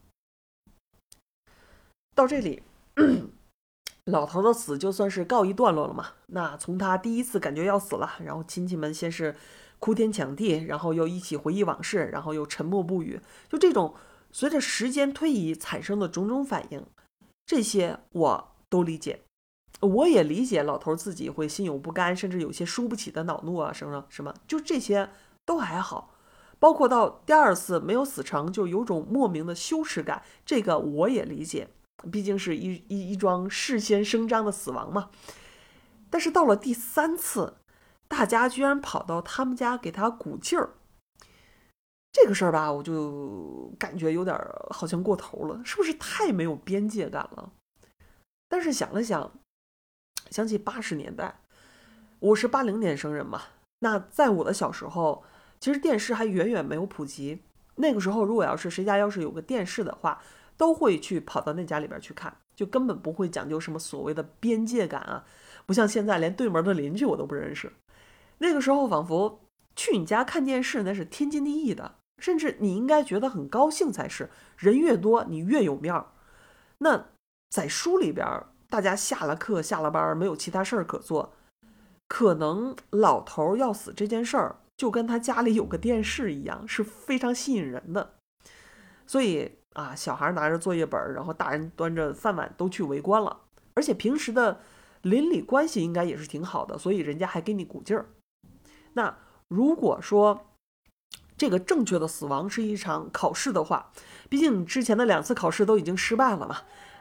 [2.15, 2.63] 到这里，
[4.05, 6.13] 老头的死就算是告一段落了嘛。
[6.27, 9.37] 那从他第一次感觉要死了，然后亲戚们先是
[9.79, 13.21] 哭天抢地，然后又一起回忆往事，然后又沉默不语。
[13.49, 13.95] 就这种
[14.31, 16.85] 随着时间推移产生的种种反应，
[17.47, 19.23] 这些我都理解。
[19.81, 25.11] 我也理解老头自己会心有不甘，甚至有些输不起的恼怒啊，什么什么，就这些
[25.45, 26.15] 都还好。
[26.61, 31.69] 包括到第二次没有死成，就有种莫名的羞耻感，这个我也理解，
[32.13, 35.11] 毕竟是一一一桩事先声张的死亡嘛。
[36.09, 37.57] 但是到了第三次，
[38.07, 40.75] 大家居然跑到他们家给他鼓劲儿，
[42.13, 44.37] 这个事儿吧，我就感觉有点
[44.71, 47.53] 好像过头了，是不是太没有边界感了？
[48.49, 49.33] 但是想了想。
[50.31, 51.41] 想起八十年代，
[52.19, 53.43] 我是八零年生人嘛。
[53.81, 55.23] 那在我的小时候，
[55.61, 57.43] 其实电视还远远没有普及。
[57.75, 60.23] 那个时候，如果要是谁家要是有个电视的话，
[60.57, 65.27] 都会去跑到那家里边去看，就根本不会讲究什么所谓的边界感啊。
[65.67, 67.71] 不像现在，连对门的邻居我都不认识。
[68.39, 69.41] 那个时候，仿佛
[69.77, 74.31] 去你家看电视那是天经地义的，甚至你应该觉得很高兴才是。
[74.57, 76.07] 人越多，你越有面儿。
[76.79, 77.09] 那
[77.51, 78.27] 在书里边。
[78.73, 81.35] 大家下了课、下了班，没有其他事儿可做，
[82.09, 88.15] 可能老头要死这件事儿，就跟他家里有个电视一样，是非常吸引人的。
[89.07, 93.43] 所以啊，小孩拿着作业本，然后大人端着饭碗都去围观了，
[93.75, 94.61] 而且平时的
[95.03, 98.07] 邻里关系应该也是挺好的，所以人家还给你鼓劲儿。
[98.95, 99.15] 那
[99.49, 100.47] 如果说
[101.43, 103.91] 这个正确的死亡是一场考试的话，
[104.29, 106.59] 毕竟之前的两次考试都已经失败了嘛。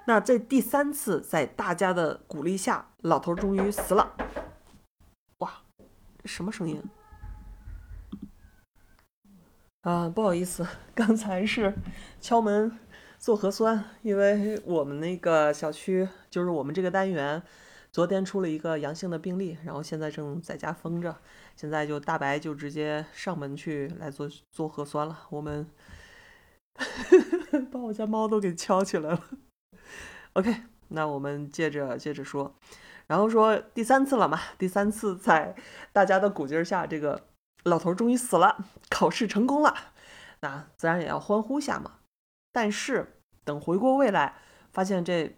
[0.08, 4.16] 那在第三次，在大家的鼓励下，老头终于死了。
[5.38, 5.62] 哇，
[6.26, 6.82] 什么声音？
[9.82, 10.66] 啊，不好意思，
[10.96, 11.76] 刚才是
[12.20, 12.80] 敲门
[13.20, 17.44] 做核酸，因为我们那个小区就是我们这个单元，
[17.92, 21.16] 昨天出了一个阳性的病例，然后现在正在家封着，
[21.62, 25.28] 现在就大白就直接上门去来做做核酸了。
[25.30, 25.70] 我们
[27.72, 29.24] 把我家猫都给敲起来了。
[30.34, 32.56] OK，那我们接着接着说，
[33.06, 34.40] 然后说第三次了嘛？
[34.58, 35.56] 第三次在
[35.94, 37.28] 大家的鼓劲下，这个
[37.66, 39.76] 老头终于死了，考试成功了，
[40.40, 42.00] 那自然也要欢呼下嘛。
[42.52, 44.34] 但是等回过味来，
[44.74, 45.36] 发现这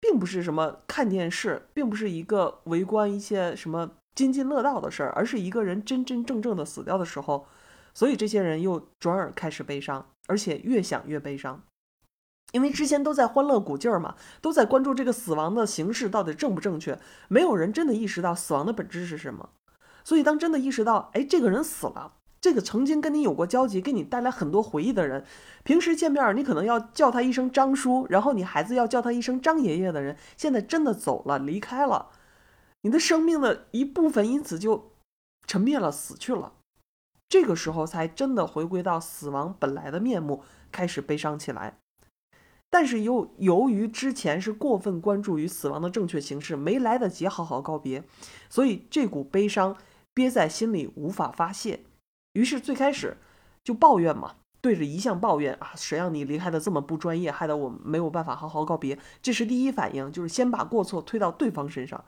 [0.00, 7.46] 并不是什么看电视，并不是一个围观一些什么津津乐道的事儿，而是一个人真真正正的死掉的时候，
[7.94, 11.62] 所以这些人又转而开始悲伤，而且越想越悲伤。
[12.52, 16.98] 因为之前都在欢乐鼓劲儿嘛，都在关注这个死亡的形式到底正不正确，
[17.28, 19.48] 没有人真的意识到死亡的本质是什么。
[20.04, 25.24] 所以当真的意识到，哎，这个人死了，这个曾经跟你有过交集，给你带来很多回忆的人，
[25.64, 32.10] 平时见面你可能要叫他一声张叔，然后你孩子要叫他一声张爷爷的人，现在真的走了，离开了，
[32.82, 34.92] 你的生命的一部分因此就
[35.46, 36.52] 沉灭了，死去了。
[37.28, 41.78] 这个时候才真的回归到死亡本来的面目，开始悲伤起来。
[42.68, 48.02] 但是又由于之前是过分关注于死亡的正确形式，没来得及好好告别，
[48.48, 49.76] 所以这股悲伤
[50.14, 51.80] 憋在心里无法发泄，
[52.32, 53.18] 于是最开始
[53.62, 58.98] 就抱怨嘛，对着遗像抱怨啊，谁让你离开的这么不专业，害得我没有办法好好告别。
[59.20, 62.02] 这是第一反应，就是先把过错推到对方身上。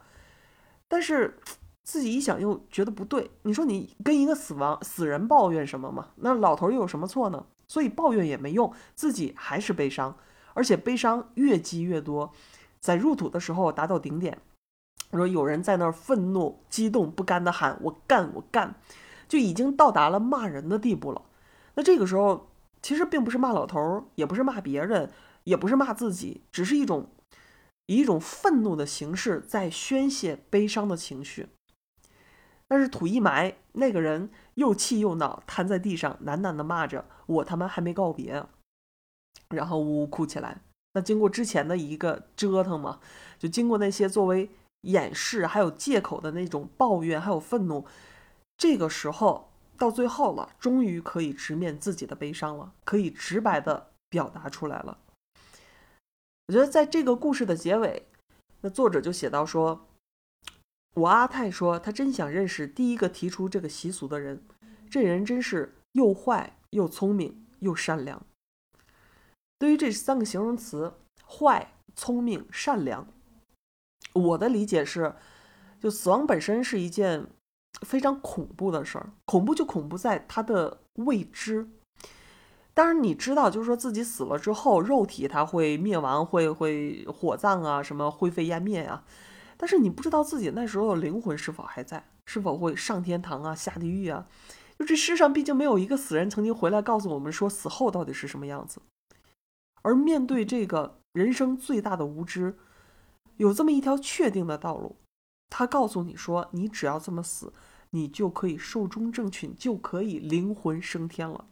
[0.88, 1.38] 但是
[1.82, 6.08] 自己一想又觉得不对，你说你跟一个死亡死人抱怨什么嘛？
[6.16, 7.46] 那老头又有什么错呢？
[7.66, 10.16] 所以抱怨也没用，自己还是悲伤。
[10.52, 12.32] 而且悲伤越积越多，
[12.78, 14.38] 在入土的时候达到顶点。
[15.10, 18.74] 说有人在那儿愤怒、激动、不甘的喊：“我干，我干！”
[19.28, 21.22] 就已经到达了骂人的地步了。
[21.74, 22.48] 那这个时候，
[22.82, 25.10] 其实并不是骂老头儿，也不是骂别人，
[25.44, 27.08] 也不是骂自己，只是一种
[27.86, 31.48] 以一种愤怒的形式在宣泄悲伤的情绪。
[32.66, 38.44] 但是土一埋，那个人又气又恼，瘫在地上，喃喃地骂着：“我他妈还没告别。”
[39.50, 40.62] 然后呜呜哭起来。
[40.94, 43.00] 那经过之前的一个折腾嘛，
[43.38, 44.48] 就经过那些作为
[44.82, 47.84] 掩饰还有借口的那种抱怨还有愤怒，
[48.56, 54.98] 这个时候到最后了，终于可以直面自己的悲伤了，可以直白的表达出来了。
[56.46, 58.06] 我觉得在这个故事的结尾，
[58.60, 59.86] 那作者就写到说。
[60.94, 64.44] 我阿泰说，他真想认识第一个提出这个习俗的人。
[64.88, 68.24] 这人真是又坏又聪明又善良。
[69.58, 70.94] 对于这三个形容词——
[71.26, 73.08] 坏、聪明、善良，
[74.12, 75.16] 我的理解是：
[75.80, 77.26] 就死亡本身是一件
[77.80, 81.68] 非常恐怖的事儿，恐怖就恐怖在它的未知。
[82.74, 89.04] 当然，你知道，就是说自己死了之后，肉体它会灭亡，会会火葬啊，什么灰飞烟灭啊。
[89.56, 94.26] 但是你不知道自己那时候的灵魂是否还在，是否会上天堂啊、下地狱啊？
[94.76, 98.80] 就这世上毕竟没有一个死人曾经回来告诉我们说死后到底是什么样子。
[99.82, 102.56] 而面对这个人生最大的无知，
[103.36, 104.96] 有这么一条确定的道路，
[105.48, 107.52] 他告诉你说，你只要这么死，
[107.90, 111.44] 你就可以寿终正寝，就可以灵魂升天了。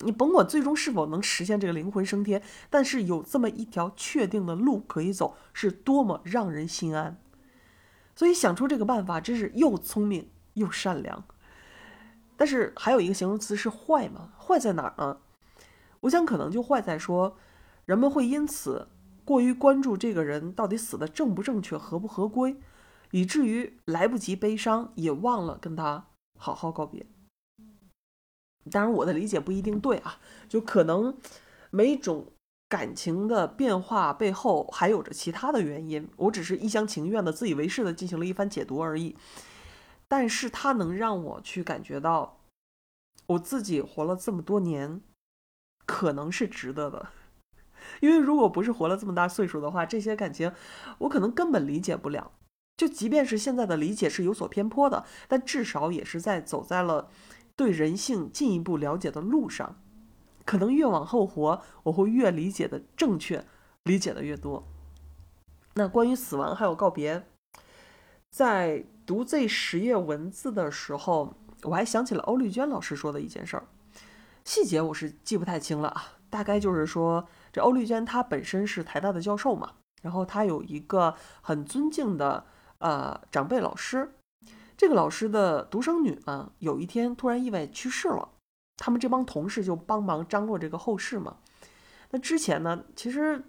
[0.00, 7.18] 你甭管最终是否能实现这个灵魂升天，但是有这么一条确定的路可以走，是多么让人心安。
[8.14, 11.24] 所以想出这个办法，真是又聪明又善良。
[12.36, 14.32] 但是还有一个形容词是坏嘛？
[14.38, 15.18] 坏在哪儿呢？
[16.00, 17.38] 我想可能就坏在说，
[17.86, 18.88] 人们会因此
[19.24, 22.56] 过于关注这个人到底死的正不正确、合不合规，
[23.12, 27.06] 以至于来不及悲伤，也忘了跟他好好告别。
[28.70, 31.16] 当然，我的理解不一定对啊，就可能
[31.70, 32.32] 每种
[32.68, 39.16] 感情的变化背后还有着其他的原因，我只是一厢情愿的、自以为是的进行了一番解读而已。
[40.08, 42.38] 但是它能让我去感觉到，
[43.26, 45.00] 我自己活了这么多年，
[45.84, 47.08] 可能是值得的。
[48.00, 50.52] 因为如果不是活了这么大岁数的话，这些感情
[50.98, 52.32] 我可能根本理解不了。
[52.76, 57.08] 就即便是现在的理解是有所偏颇的，但至少也是在走在了。
[57.56, 59.80] 对人性进一步了解的路上，
[60.44, 63.44] 可能越往后活，我会越理解的正确，
[63.84, 64.68] 理解的越多。
[65.74, 67.26] 那关于死亡还有告别，
[68.30, 73.66] 在读这十页文字的时候，我还想起了欧丽娟老师说的一件事儿，
[74.44, 82.44] 细节我是记不太清了啊，大概就是说，这欧丽娟她本身是台大的教授嘛，然后她有一个很尊敬的
[82.78, 84.12] 呃长辈老师。
[84.76, 88.28] 这个老师的独生女呢，有一天突然意外去世了，
[88.76, 91.38] 他们这帮同事就帮忙张罗这个后事嘛。
[92.10, 93.42] 那之前呢，其实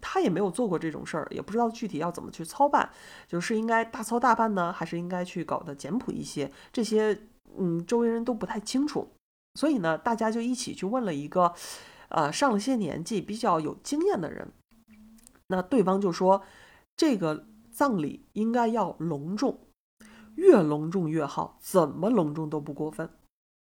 [0.00, 2.90] 他也没有做过这种事儿，也不知道具体要怎么去操办，
[3.28, 6.50] 就是应该大操大办呢，还是应该去搞得简朴一些？
[6.72, 7.26] 这些
[7.58, 9.08] 嗯，周围人都不太清楚。
[9.54, 11.52] 所以呢，大家就一起去问了一个，
[12.08, 14.48] 呃，上了些年纪、比较有经验的人。
[15.48, 16.42] 那对方就说，
[16.96, 19.58] 这个葬礼应该要隆重。
[20.36, 23.10] 越隆重越好，怎么隆重都不过分，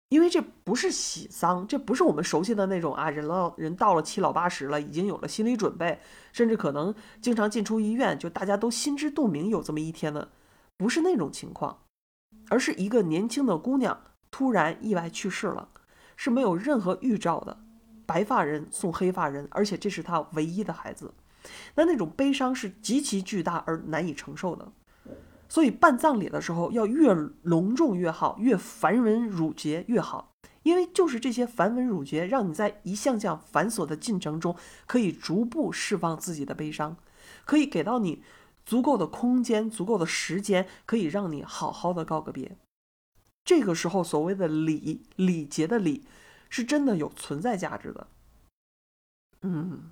[0.09, 6.01] 因为这不是喜丧，这不是我们熟悉的那种啊，人老人到了七老八十了，已经有了心理准备，
[6.33, 10.31] 甚至可能经常进出医院，就大家都心知肚明有这么一天的，
[10.77, 11.79] 不是那种情况，
[12.49, 15.69] 而是一个年轻的姑娘突然意外去世了，
[16.17, 17.59] 是没有任何预兆的，
[18.05, 21.15] 白发人送黑发人，而且这是她唯一的孩子，
[21.77, 24.73] 那那种悲伤是极其巨大而难以承受的。
[25.51, 30.33] 所以办葬礼的时候要越隆重越好，越繁文缛节越好，
[30.63, 36.97] 因为就是这些繁文缛节，让你在一项项繁琐的进程中，可以逐步释放自己的悲伤，
[37.45, 38.23] 可以给到你
[38.65, 42.57] 足够的空间、足够的时间，可以让你好好的告个别。
[43.45, 46.05] 这个时候，所谓的礼礼节的礼，
[46.49, 48.07] 是真的有存在价值的。
[49.43, 49.91] 嗯。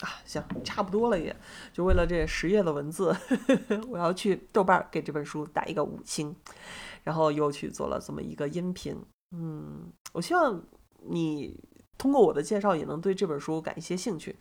[0.00, 1.34] 啊，行，差不多了，也
[1.72, 3.14] 就为了这十页的文字，
[3.88, 6.34] 我要去豆瓣给这本书打一个五星，
[7.04, 8.96] 然后又去做了这么一个音频。
[9.36, 10.62] 嗯，我希望
[11.08, 11.58] 你
[11.98, 14.36] 通过我的介绍也能对这本书感一些兴趣。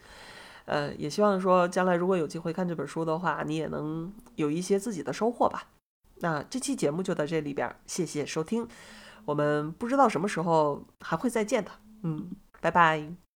[0.66, 5.68] 呃，也希望说将来如果有机会看这本书的话，你也能有一些自己的收获吧。
[6.22, 8.68] 那这期节目就到这里边，谢谢收听，
[9.26, 11.72] 我们不知道什么时候还会再见的。
[12.04, 12.30] 嗯，
[12.62, 13.29] 拜拜。